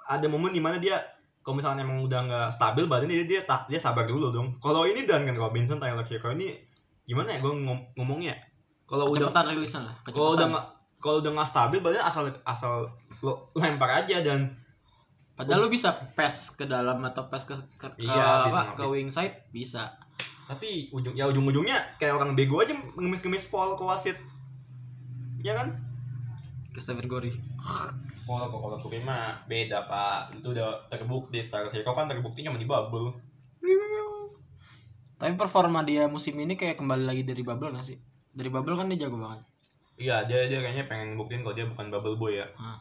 ada 0.04 0.26
momen 0.26 0.50
di 0.50 0.58
mana 0.58 0.76
dia 0.76 0.98
kalau 1.40 1.56
misalnya 1.56 1.86
emang 1.86 2.02
udah 2.02 2.20
nggak 2.26 2.48
stabil 2.52 2.84
badannya 2.84 3.22
dia 3.22 3.26
dia, 3.26 3.40
tak 3.42 3.66
dia 3.66 3.78
sabar 3.78 4.04
dulu 4.04 4.28
dong. 4.28 4.58
Kalau 4.58 4.82
ini 4.84 5.06
dan 5.06 5.24
kan 5.24 5.34
Robinson 5.34 5.78
Tyler 5.78 6.02
Hero 6.02 6.34
ini 6.34 6.58
gimana 7.06 7.34
ya 7.34 7.38
gue 7.38 7.52
ngom- 7.54 7.94
ngomongnya? 7.94 8.34
Kalau 8.84 9.08
udah 9.08 9.30
kalau 10.10 10.34
udah 10.34 10.46
nggak 10.50 10.66
kalau 10.98 11.16
udah 11.22 11.32
nggak 11.32 11.48
stabil 11.48 11.78
badan 11.80 12.02
asal 12.04 12.24
asal 12.44 12.72
lo 13.22 13.48
lempar 13.54 14.04
aja 14.04 14.20
dan 14.20 14.58
padahal 15.32 15.64
lu 15.64 15.72
bisa 15.72 16.12
pass 16.12 16.52
ke 16.52 16.68
dalam 16.68 17.00
atau 17.00 17.26
pass 17.26 17.48
ke 17.48 17.56
ke, 17.78 17.88
ke 17.88 18.04
Iya, 18.04 18.46
bisa, 18.46 18.60
apa 18.60 18.76
ke 18.76 18.84
bisa. 18.84 18.92
wing 18.92 19.10
side 19.10 19.36
bisa. 19.50 19.82
Tapi 20.44 20.90
ujung 20.90 21.14
ya 21.14 21.24
ujung 21.24 21.46
ujungnya 21.46 21.78
kayak 21.96 22.18
orang 22.18 22.34
bego 22.34 22.60
aja 22.60 22.74
ngemis 22.74 23.22
ngemis 23.22 23.46
foul 23.48 23.74
ke 23.74 23.84
wasit 23.86 24.18
ya 25.40 25.52
kan? 25.58 25.68
Ke 26.70 26.78
Stephen 26.78 27.10
Curry 27.10 27.34
kalau 28.30 28.62
kalau 28.62 28.78
Curry 28.78 29.02
mah 29.02 29.42
beda 29.50 29.90
pak. 29.90 30.38
Itu 30.38 30.54
udah 30.54 30.86
terbukti 30.86 31.50
Tyler 31.50 31.72
Hero 31.74 31.92
kan 31.92 32.06
terbukti 32.06 32.46
cuma 32.46 32.60
di 32.60 32.68
bubble. 32.68 33.18
Tapi 35.20 35.36
performa 35.36 35.84
dia 35.84 36.08
musim 36.08 36.32
ini 36.40 36.56
kayak 36.56 36.80
kembali 36.80 37.04
lagi 37.04 37.22
dari 37.28 37.42
bubble 37.44 37.76
gak 37.76 37.84
sih? 37.84 37.98
Dari 38.32 38.48
bubble 38.48 38.72
kan 38.78 38.88
dia 38.88 39.04
jago 39.04 39.20
banget. 39.20 39.44
Iya 40.00 40.24
dia 40.24 40.48
dia 40.48 40.64
kayaknya 40.64 40.88
pengen 40.88 41.20
buktiin 41.20 41.44
kalau 41.44 41.52
dia 41.52 41.68
bukan 41.68 41.92
bubble 41.92 42.16
boy 42.16 42.40
ya. 42.40 42.48
Hah. 42.56 42.80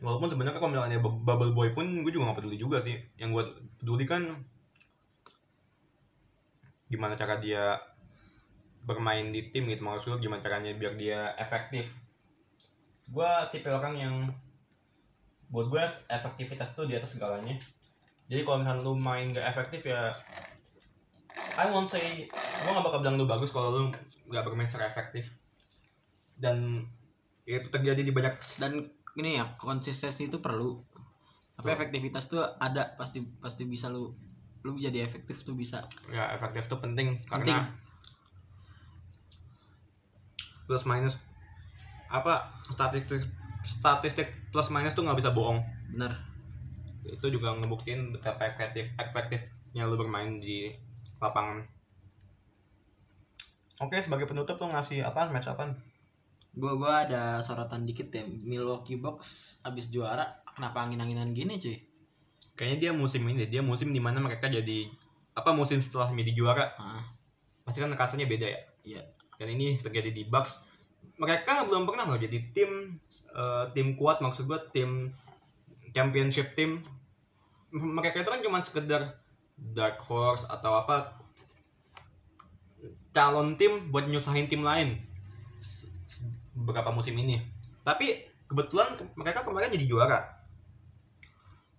walaupun 0.00 0.32
sebenarnya 0.32 0.56
kalau 0.56 0.72
misalnya 0.72 0.96
bu- 0.96 1.20
bubble 1.20 1.52
boy 1.52 1.68
pun 1.76 1.84
gue 2.00 2.08
juga 2.08 2.32
gak 2.32 2.42
peduli 2.42 2.56
juga 2.56 2.80
sih. 2.82 2.98
Yang 3.20 3.28
gue 3.36 3.44
peduli 3.78 4.04
kan 4.08 4.22
gimana 6.90 7.14
cara 7.14 7.38
dia 7.38 7.78
bermain 8.80 9.28
di 9.28 9.52
tim 9.52 9.68
gitu 9.68 9.84
maksud 9.84 10.16
gue 10.16 10.24
gimana 10.24 10.40
caranya 10.40 10.72
biar 10.72 10.96
dia 10.96 11.36
efektif? 11.36 11.86
Gue 13.10 13.30
tipe 13.52 13.68
orang 13.68 13.94
yang 13.98 14.14
buat 15.50 15.66
gue 15.68 15.82
efektivitas 16.08 16.72
tuh 16.78 16.86
di 16.86 16.94
atas 16.96 17.12
segalanya. 17.12 17.58
Jadi 18.30 18.46
kalau 18.46 18.62
misalnya 18.62 18.86
lu 18.86 18.94
main 18.94 19.34
gak 19.34 19.50
efektif 19.50 19.82
ya 19.90 20.14
I 21.58 21.66
won't 21.66 21.90
say 21.90 22.30
gue 22.30 22.70
gak 22.70 22.86
bakal 22.86 23.02
bilang 23.02 23.18
lu 23.18 23.26
bagus 23.26 23.50
kalau 23.50 23.68
lu 23.74 23.82
gak 24.30 24.46
bermain 24.46 24.70
secara 24.70 24.94
efektif. 24.94 25.26
Dan 26.38 26.86
itu 27.44 27.66
terjadi 27.68 28.06
di 28.06 28.14
banyak 28.14 28.38
dan 28.62 28.86
ini 29.18 29.36
ya 29.42 29.58
konsistensi 29.58 30.30
itu 30.30 30.38
perlu. 30.38 30.78
Tapi 31.58 31.68
efektivitas 31.76 32.30
tuh 32.30 32.40
ada 32.56 32.94
pasti 32.96 33.20
pasti 33.42 33.66
bisa 33.66 33.90
lu 33.90 34.14
lu 34.64 34.78
jadi 34.78 35.04
efektif 35.04 35.42
tuh 35.42 35.52
bisa. 35.58 35.84
Ya 36.08 36.30
efektif 36.32 36.70
itu 36.70 36.76
penting 36.78 37.20
Penting. 37.26 37.52
karena 37.52 37.74
plus 40.70 40.86
minus. 40.86 41.18
Apa 42.06 42.54
statistik 42.70 43.26
statistik 43.66 44.30
plus 44.54 44.70
minus 44.70 44.94
tuh 44.94 45.02
nggak 45.02 45.18
bisa 45.18 45.34
bohong. 45.34 45.58
Bener 45.90 46.14
itu 47.10 47.26
juga 47.26 47.50
ngebuktiin 47.58 48.14
betapa 48.14 48.46
efektif 48.46 48.86
efektifnya 48.94 49.82
lu 49.82 49.98
bermain 49.98 50.38
di 50.38 50.70
lapangan. 51.18 51.66
Oke 53.82 53.98
sebagai 53.98 54.30
penutup 54.30 54.62
tuh 54.62 54.70
ngasih 54.70 55.02
apa 55.02 55.26
match 55.34 55.50
apa 55.50 55.74
gua 56.54 56.78
gua 56.78 56.92
ada 57.02 57.42
sorotan 57.42 57.82
dikit 57.82 58.14
ya. 58.14 58.22
Milwaukee 58.22 58.94
Bucks 58.94 59.58
abis 59.66 59.90
juara 59.90 60.38
kenapa 60.54 60.86
angin-anginan 60.86 61.34
gini 61.34 61.58
cuy? 61.58 61.82
Kayaknya 62.54 62.78
dia 62.78 62.92
musim 62.94 63.26
ini 63.26 63.50
dia 63.50 63.62
musim 63.64 63.90
di 63.90 63.98
mana 63.98 64.22
mereka 64.22 64.46
jadi 64.46 64.86
apa 65.34 65.50
musim 65.50 65.82
setelah 65.82 66.14
menjadi 66.14 66.32
juara. 66.38 66.66
Ah 66.78 67.18
pasti 67.64 67.78
kan 67.80 67.94
rasanya 67.94 68.26
beda 68.26 68.46
ya? 68.50 68.60
Iya 68.82 69.02
dan 69.40 69.48
ini 69.48 69.80
terjadi 69.80 70.12
di 70.12 70.28
Bucks. 70.28 70.60
Mereka 71.16 71.64
belum 71.64 71.88
pernah 71.88 72.04
loh 72.04 72.20
jadi 72.20 72.52
tim 72.52 73.00
eh, 73.32 73.64
tim 73.72 73.96
kuat 73.96 74.20
maksud 74.20 74.44
gue 74.44 74.60
tim 74.76 75.16
championship 75.96 76.52
tim 76.52 76.84
mereka 77.72 78.20
itu 78.20 78.30
kan 78.30 78.42
cuma 78.44 78.60
sekedar 78.60 79.16
dark 79.56 80.02
horse 80.04 80.44
atau 80.46 80.76
apa 80.76 81.16
calon 83.10 83.58
tim 83.58 83.90
buat 83.90 84.06
nyusahin 84.06 84.46
tim 84.46 84.62
lain 84.62 85.00
beberapa 86.54 86.92
musim 86.92 87.16
ini. 87.16 87.40
Tapi 87.86 88.28
kebetulan 88.46 88.98
ke- 88.98 89.14
mereka 89.16 89.46
kemarin 89.46 89.72
jadi 89.72 89.86
juara. 89.86 90.20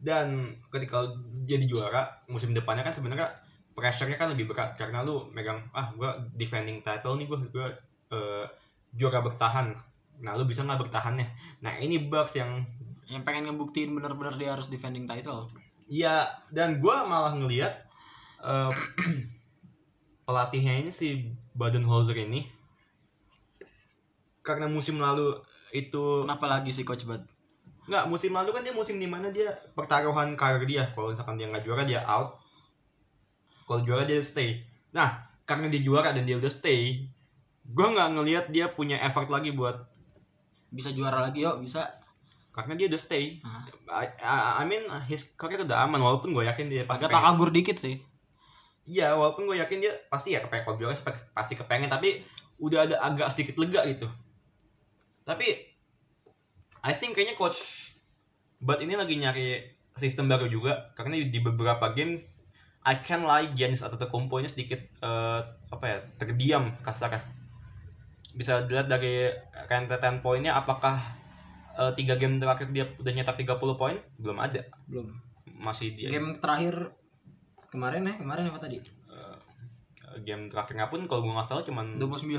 Dan 0.01 0.57
ketika 0.73 1.13
jadi 1.45 1.65
juara 1.69 2.25
musim 2.25 2.57
depannya 2.57 2.81
kan 2.81 2.95
sebenarnya 2.95 3.37
pressure-nya 3.81 4.21
kan 4.21 4.29
lebih 4.29 4.45
berat 4.45 4.77
karena 4.77 5.01
lu 5.01 5.25
megang 5.33 5.65
ah 5.73 5.89
gua 5.97 6.21
defending 6.37 6.85
title 6.85 7.17
nih 7.17 7.25
gua 7.25 7.41
gua 7.49 7.67
eh, 8.13 8.45
juara 8.93 9.25
bertahan. 9.25 9.73
Nah 10.21 10.37
lu 10.37 10.45
bisa 10.45 10.61
nggak 10.61 10.85
bertahannya? 10.85 11.25
Nah 11.65 11.81
ini 11.81 11.97
Bucks 11.97 12.37
yang 12.37 12.61
yang 13.09 13.25
pengen 13.25 13.49
ngebuktiin 13.49 13.89
bener-bener 13.97 14.37
dia 14.37 14.53
harus 14.53 14.69
defending 14.69 15.09
title. 15.09 15.49
Ya 15.89 16.29
dan 16.53 16.77
gua 16.77 17.09
malah 17.09 17.33
ngelihat 17.33 17.89
eh, 18.45 18.71
pelatihnya 20.29 20.85
ini 20.85 20.93
si 20.93 21.33
Badenholzer 21.57 22.21
ini 22.21 22.45
karena 24.45 24.69
musim 24.69 25.01
lalu 25.01 25.41
itu 25.73 26.25
kenapa 26.25 26.45
lagi 26.45 26.69
sih 26.69 26.85
coach 26.85 27.09
Bud? 27.09 27.25
Nggak 27.89 28.05
musim 28.05 28.37
lalu 28.37 28.53
kan 28.53 28.61
dia 28.61 28.73
musim 28.77 29.01
di 29.01 29.09
mana 29.09 29.33
dia 29.33 29.57
pertaruhan 29.73 30.37
karir 30.37 30.69
dia. 30.69 30.93
Kalau 30.93 31.09
misalkan 31.09 31.41
dia 31.41 31.49
nggak 31.49 31.65
juara 31.65 31.81
dia 31.81 32.05
out 32.05 32.40
kalau 33.67 33.81
juara 33.85 34.03
dia 34.07 34.21
stay. 34.23 34.63
Nah 34.93 35.25
karena 35.45 35.67
dia 35.67 35.81
juara 35.83 36.13
dan 36.15 36.23
dia 36.23 36.37
udah 36.39 36.51
stay 36.51 37.05
gue 37.61 37.87
nggak 37.87 38.09
ngelihat 38.17 38.45
dia 38.49 38.65
punya 38.73 38.97
effort 39.05 39.29
lagi 39.29 39.53
buat 39.53 39.85
bisa 40.73 40.89
juara 40.95 41.29
lagi 41.29 41.43
yuk 41.45 41.61
bisa. 41.61 41.99
Karena 42.51 42.75
dia 42.75 42.91
udah 42.91 42.99
stay. 42.99 43.39
Nah, 43.39 43.63
I, 43.95 44.11
I- 44.19 44.55
I 44.59 44.63
mean 44.67 44.83
his 45.07 45.23
career 45.39 45.63
udah 45.63 45.87
aman 45.87 46.03
walaupun 46.03 46.35
gue 46.35 46.43
yakin 46.43 46.67
dia 46.67 46.83
pasti 46.83 47.07
agak 47.07 47.15
tak 47.15 47.23
kabur 47.31 47.49
dikit 47.51 47.77
sih. 47.79 47.95
Iya, 48.83 49.15
walaupun 49.15 49.47
gue 49.47 49.55
yakin 49.61 49.79
dia 49.79 49.93
pasti 50.11 50.35
ya 50.35 50.43
kepengen 50.43 50.67
kalau 50.67 50.77
juara 50.81 50.99
pasti 51.31 51.55
kepengen, 51.55 51.87
tapi 51.87 52.27
udah 52.59 52.91
ada 52.91 52.95
agak 53.07 53.31
sedikit 53.31 53.55
lega 53.55 53.87
gitu. 53.87 54.09
Tapi 55.23 55.47
I 56.81 56.93
think 56.97 57.15
kayaknya 57.15 57.37
coach 57.37 57.61
Bud 58.59 58.81
ini 58.83 58.99
lagi 58.99 59.15
nyari 59.15 59.63
sistem 59.95 60.27
baru 60.27 60.51
juga 60.51 60.91
karena 60.97 61.17
di 61.23 61.39
beberapa 61.39 61.93
game 61.95 62.25
I 62.81 62.95
can 63.05 63.25
lie 63.29 63.53
Giannis 63.53 63.85
atau 63.85 63.93
Antetokounmpo 63.93 64.41
ini 64.41 64.49
sedikit 64.49 64.81
eh, 64.81 65.39
apa 65.69 65.85
ya 65.85 65.97
terdiam 66.17 66.73
kasarnya. 66.81 67.21
Bisa 68.33 68.65
dilihat 68.65 68.89
dari 68.89 69.29
rentetan 69.69 70.25
poinnya 70.25 70.57
apakah 70.57 70.97
eh, 71.77 71.91
tiga 71.93 72.17
game 72.17 72.41
terakhir 72.41 72.73
dia 72.73 72.89
udah 72.97 73.13
nyetak 73.13 73.37
30 73.37 73.77
poin? 73.77 73.97
Belum 74.17 74.37
ada. 74.41 74.65
belum 74.89 75.13
Masih 75.61 75.93
di 75.93 76.09
game 76.09 76.41
terakhir 76.41 76.89
kemarin 77.71 78.03
ya 78.03 78.13
kemarin 78.19 78.51
apa 78.51 78.59
tadi 78.59 78.77
eh, 78.83 79.37
game 80.27 80.51
terakhirnya 80.51 80.91
pun 80.91 81.07
kalau 81.07 81.23
gue 81.23 81.31
nggak 81.31 81.47
salah 81.47 81.63
cuman 81.63 81.95
29 81.95 82.35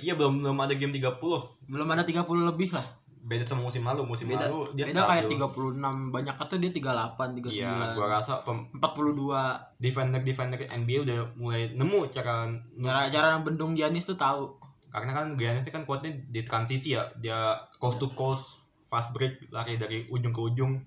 iya 0.00 0.16
belum 0.16 0.40
belum 0.40 0.56
ada 0.56 0.74
game 0.74 0.96
30 0.96 1.20
belum 1.68 1.88
ada 1.92 2.02
30 2.02 2.24
lebih 2.24 2.72
lah 2.72 2.86
beda 3.20 3.44
sama 3.44 3.68
musim 3.68 3.84
lalu 3.84 4.08
musim 4.08 4.32
beda 4.32 4.48
lalu 4.48 4.72
dia 4.72 4.88
beda. 4.88 5.04
kayak 5.04 5.28
stabil. 5.28 5.44
36 5.44 6.14
banyak 6.16 6.34
tuh 6.40 6.56
dia 6.56 6.70
38 6.72 7.36
39 7.36 7.52
iya 7.52 7.72
gua 7.92 8.06
rasa 8.08 8.32
pem- 8.40 8.68
42 8.80 9.76
defender 9.76 10.20
defender 10.24 10.58
NBA 10.64 10.98
udah 11.04 11.18
mulai 11.36 11.68
nemu 11.76 12.08
cara 12.16 12.48
cara 12.80 13.00
cara 13.12 13.28
bendung 13.44 13.76
Giannis 13.76 14.08
tuh 14.08 14.16
tahu. 14.16 14.56
Karena 14.90 15.14
kan 15.14 15.26
Giannis 15.38 15.68
kan 15.68 15.86
kuatnya 15.86 16.16
di 16.32 16.42
transisi 16.42 16.98
ya. 16.98 17.06
Dia 17.20 17.60
coast 17.78 18.02
to 18.02 18.10
coast 18.16 18.42
fast 18.90 19.14
break 19.14 19.52
lari 19.54 19.78
dari 19.78 20.08
ujung 20.10 20.34
ke 20.34 20.40
ujung. 20.40 20.82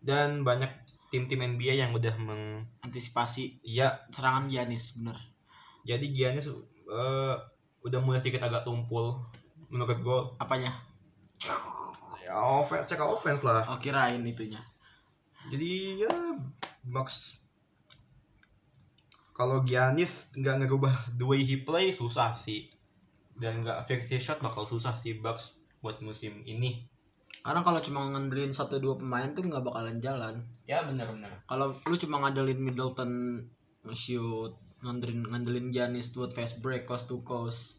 Dan 0.00 0.46
banyak 0.46 0.70
tim-tim 1.12 1.44
NBA 1.44 1.76
yang 1.76 1.92
udah 1.92 2.16
meng 2.16 2.64
antisipasi 2.80 3.60
iya. 3.66 4.08
serangan 4.08 4.48
Giannis 4.48 4.96
bener. 4.96 5.20
Jadi 5.84 6.16
Giannis 6.16 6.48
eh, 6.48 7.34
udah 7.84 8.00
mulai 8.00 8.24
sedikit 8.24 8.46
agak 8.46 8.64
tumpul. 8.64 9.20
Menurut 9.68 9.98
gue 10.00 10.18
apanya 10.40 10.72
ya 12.32 12.40
offense 12.40 12.88
secara 12.88 13.12
offense 13.12 13.44
lah. 13.44 13.68
Oh 13.68 13.76
kirain 13.76 14.24
itunya. 14.24 14.64
Jadi 15.52 16.00
ya 16.00 16.40
Bucks. 16.88 17.36
Kalau 19.36 19.60
Giannis 19.68 20.32
nggak 20.32 20.64
ngerubah 20.64 21.12
the 21.20 21.28
way 21.28 21.44
he 21.44 21.60
play 21.60 21.92
susah 21.92 22.32
sih. 22.40 22.72
Dan 23.36 23.60
nggak 23.60 23.84
fix 23.84 24.08
his 24.08 24.24
shot 24.24 24.40
bakal 24.40 24.64
susah 24.64 24.96
sih 24.96 25.20
Bucks 25.20 25.52
buat 25.84 26.00
musim 26.00 26.40
ini. 26.48 26.88
Karena 27.44 27.60
kalau 27.60 27.82
cuma 27.84 28.06
ngandelin 28.06 28.54
satu 28.54 28.80
dua 28.80 28.96
pemain 28.96 29.28
tuh 29.36 29.44
nggak 29.44 29.66
bakalan 29.66 30.00
jalan. 30.00 30.34
Ya 30.64 30.80
benar-benar 30.88 31.44
kalau 31.44 31.76
lu 31.84 31.96
cuma 32.00 32.24
ngandelin 32.24 32.60
Middleton 32.64 33.44
nge-shoot 33.84 34.56
ngandelin 34.80 35.26
ngandelin 35.26 35.68
Giannis 35.74 36.14
buat 36.14 36.32
fast 36.32 36.62
break 36.62 36.86
coast 36.88 37.10
to 37.10 37.20
coast 37.26 37.76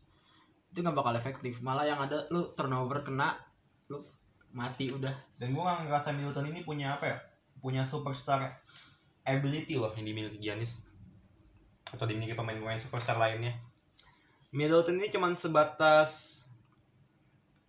itu 0.74 0.84
nggak 0.84 0.98
bakal 1.00 1.14
efektif. 1.16 1.64
Malah 1.64 1.86
yang 1.90 2.02
ada 2.04 2.28
lu 2.30 2.52
turnover 2.54 3.08
kena 3.08 3.40
mati 4.54 4.94
udah. 4.94 5.14
Dan 5.42 5.58
gue 5.58 5.62
nggak 5.62 5.90
ngerasa 5.90 6.14
Middleton 6.14 6.54
ini 6.54 6.62
punya 6.64 6.96
apa 6.96 7.06
ya? 7.10 7.18
Punya 7.60 7.84
superstar 7.84 8.62
ability 9.26 9.76
loh 9.76 9.92
yang 9.98 10.06
dimiliki 10.06 10.40
Giannis. 10.40 10.78
Atau 11.90 12.06
dimiliki 12.06 12.38
pemain-pemain 12.38 12.80
superstar 12.80 13.18
lainnya. 13.18 13.58
Middleton 14.54 15.02
ini 15.02 15.10
cuman 15.10 15.34
sebatas 15.34 16.42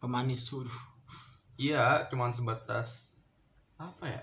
pemanis 0.04 0.44
suruh 0.44 0.94
iya 1.56 2.06
cuman 2.10 2.34
sebatas 2.34 3.14
apa 3.78 4.04
ya? 4.06 4.20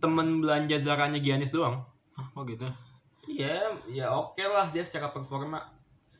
Temen 0.00 0.44
belanja 0.44 0.76
zaranya 0.84 1.16
Giannis 1.16 1.48
doang. 1.48 1.80
Hah, 2.14 2.28
oh 2.36 2.44
gitu? 2.44 2.68
Iya, 3.24 3.80
ya 3.88 4.12
oke 4.12 4.44
lah 4.44 4.68
dia 4.68 4.84
secara 4.84 5.08
performa. 5.08 5.72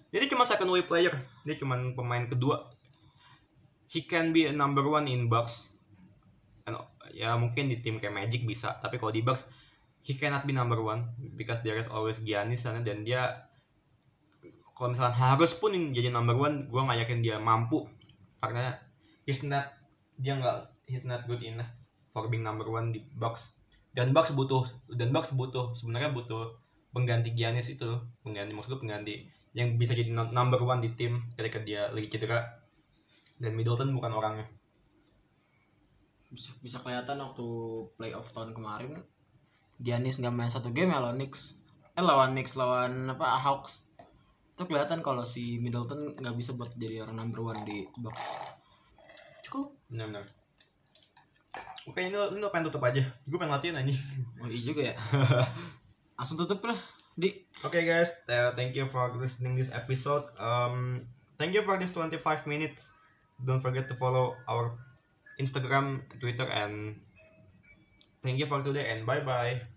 Jadi 0.08 0.32
cuma 0.32 0.48
second 0.48 0.72
way 0.72 0.80
player, 0.86 1.12
dia 1.44 1.58
cuma 1.60 1.76
pemain 1.92 2.24
kedua. 2.24 2.72
He 3.94 4.02
can 4.02 4.34
be 4.34 4.50
a 4.50 4.54
number 4.54 4.82
one 4.82 5.06
in. 5.06 5.30
And, 6.66 6.74
ya 7.14 7.38
mungkin 7.38 7.70
di 7.70 7.78
tim 7.78 8.02
kayak 8.02 8.10
Magic 8.10 8.42
bisa, 8.42 8.74
tapi 8.82 8.98
kalau 8.98 9.14
di 9.14 9.22
Bucks 9.22 9.46
he 10.02 10.18
cannot 10.18 10.42
be 10.44 10.52
number 10.52 10.82
one 10.82 11.14
because 11.38 11.62
there 11.62 11.78
is 11.78 11.86
always 11.86 12.18
Giannis 12.20 12.66
sana 12.66 12.82
dan 12.82 13.06
dia 13.06 13.46
kalau 14.74 14.90
misalnya 14.90 15.14
harus 15.14 15.54
pun 15.54 15.70
jadi 15.94 16.10
number 16.10 16.34
one, 16.34 16.66
gue 16.66 16.80
nggak 16.82 17.06
yakin 17.06 17.22
dia 17.22 17.38
mampu. 17.38 17.86
Karena 18.42 18.74
he's 19.22 19.46
not 19.46 19.70
dia 20.18 20.34
nggak 20.34 20.74
he's 20.90 21.06
not 21.06 21.24
good 21.30 21.40
enough 21.46 21.70
for 22.10 22.26
being 22.26 22.42
number 22.42 22.66
one 22.66 22.90
di 22.90 23.02
Bucks 23.14 23.42
dan 23.94 24.10
Bucks 24.10 24.34
butuh 24.34 24.66
dan 24.94 25.10
Bucks 25.14 25.30
butuh 25.34 25.74
sebenarnya 25.78 26.10
butuh 26.14 26.58
pengganti 26.94 27.34
Giannis 27.34 27.70
itu 27.70 27.98
pengganti 28.22 28.54
maksud 28.54 28.78
gue 28.78 28.80
pengganti 28.82 29.14
yang 29.54 29.78
bisa 29.78 29.94
jadi 29.94 30.10
number 30.10 30.62
one 30.62 30.82
di 30.82 30.90
tim 30.94 31.22
ketika 31.38 31.62
dia 31.62 31.90
lagi 31.90 32.10
cedera 32.10 32.42
dan 33.38 33.52
Middleton 33.54 33.94
bukan 33.94 34.12
orangnya. 34.14 34.46
Bisa, 36.34 36.50
bisa 36.62 36.82
kelihatan 36.82 37.22
waktu 37.22 37.46
playoff 37.94 38.34
tahun 38.34 38.58
kemarin 38.58 39.06
Giannis 39.82 40.22
nggak 40.22 40.34
main 40.34 40.50
satu 40.50 40.70
game 40.70 40.94
ya 40.94 41.02
lawan 41.02 41.18
Knicks. 41.18 41.58
Eh 41.98 42.02
lawan 42.02 42.34
Knicks 42.34 42.54
lawan 42.54 43.10
apa 43.10 43.38
Hawks. 43.38 43.82
Itu 44.54 44.70
kelihatan 44.70 45.02
kalau 45.02 45.26
si 45.26 45.58
Middleton 45.58 46.14
nggak 46.14 46.36
bisa 46.38 46.54
buat 46.54 46.70
jadi 46.78 47.02
orang 47.02 47.18
number 47.18 47.42
one 47.42 47.58
di 47.66 47.90
box. 47.98 48.22
Cukup? 49.42 49.74
Benar-benar. 49.90 50.30
Oke 51.84 52.00
ini 52.00 52.16
lo, 52.16 52.32
ini 52.32 52.40
lo 52.40 52.48
pengen 52.54 52.70
tutup 52.70 52.86
aja. 52.86 53.02
Gue 53.26 53.36
pengen 53.36 53.54
latihan 53.54 53.82
aja 53.82 53.92
oh 54.40 54.48
iya 54.48 54.62
juga 54.62 54.82
ya. 54.88 54.94
Langsung 56.18 56.38
tutup 56.38 56.62
lah 56.62 56.78
Di. 57.18 57.46
Okay, 57.64 57.86
guys. 57.86 58.10
Uh, 58.26 58.50
thank 58.58 58.74
you 58.74 58.86
for 58.90 59.10
listening 59.14 59.54
this 59.54 59.70
episode. 59.70 60.26
Um, 60.36 61.06
thank 61.38 61.54
you 61.54 61.62
for 61.62 61.78
this 61.78 61.94
25 61.94 62.46
minutes. 62.46 62.93
Don't 63.44 63.60
forget 63.62 63.88
to 63.88 63.94
follow 63.96 64.36
our 64.48 64.78
Instagram, 65.40 66.02
Twitter, 66.20 66.48
and 66.48 67.00
thank 68.22 68.38
you 68.38 68.46
for 68.46 68.62
today. 68.62 68.90
And 68.90 69.06
bye 69.06 69.20
bye. 69.20 69.73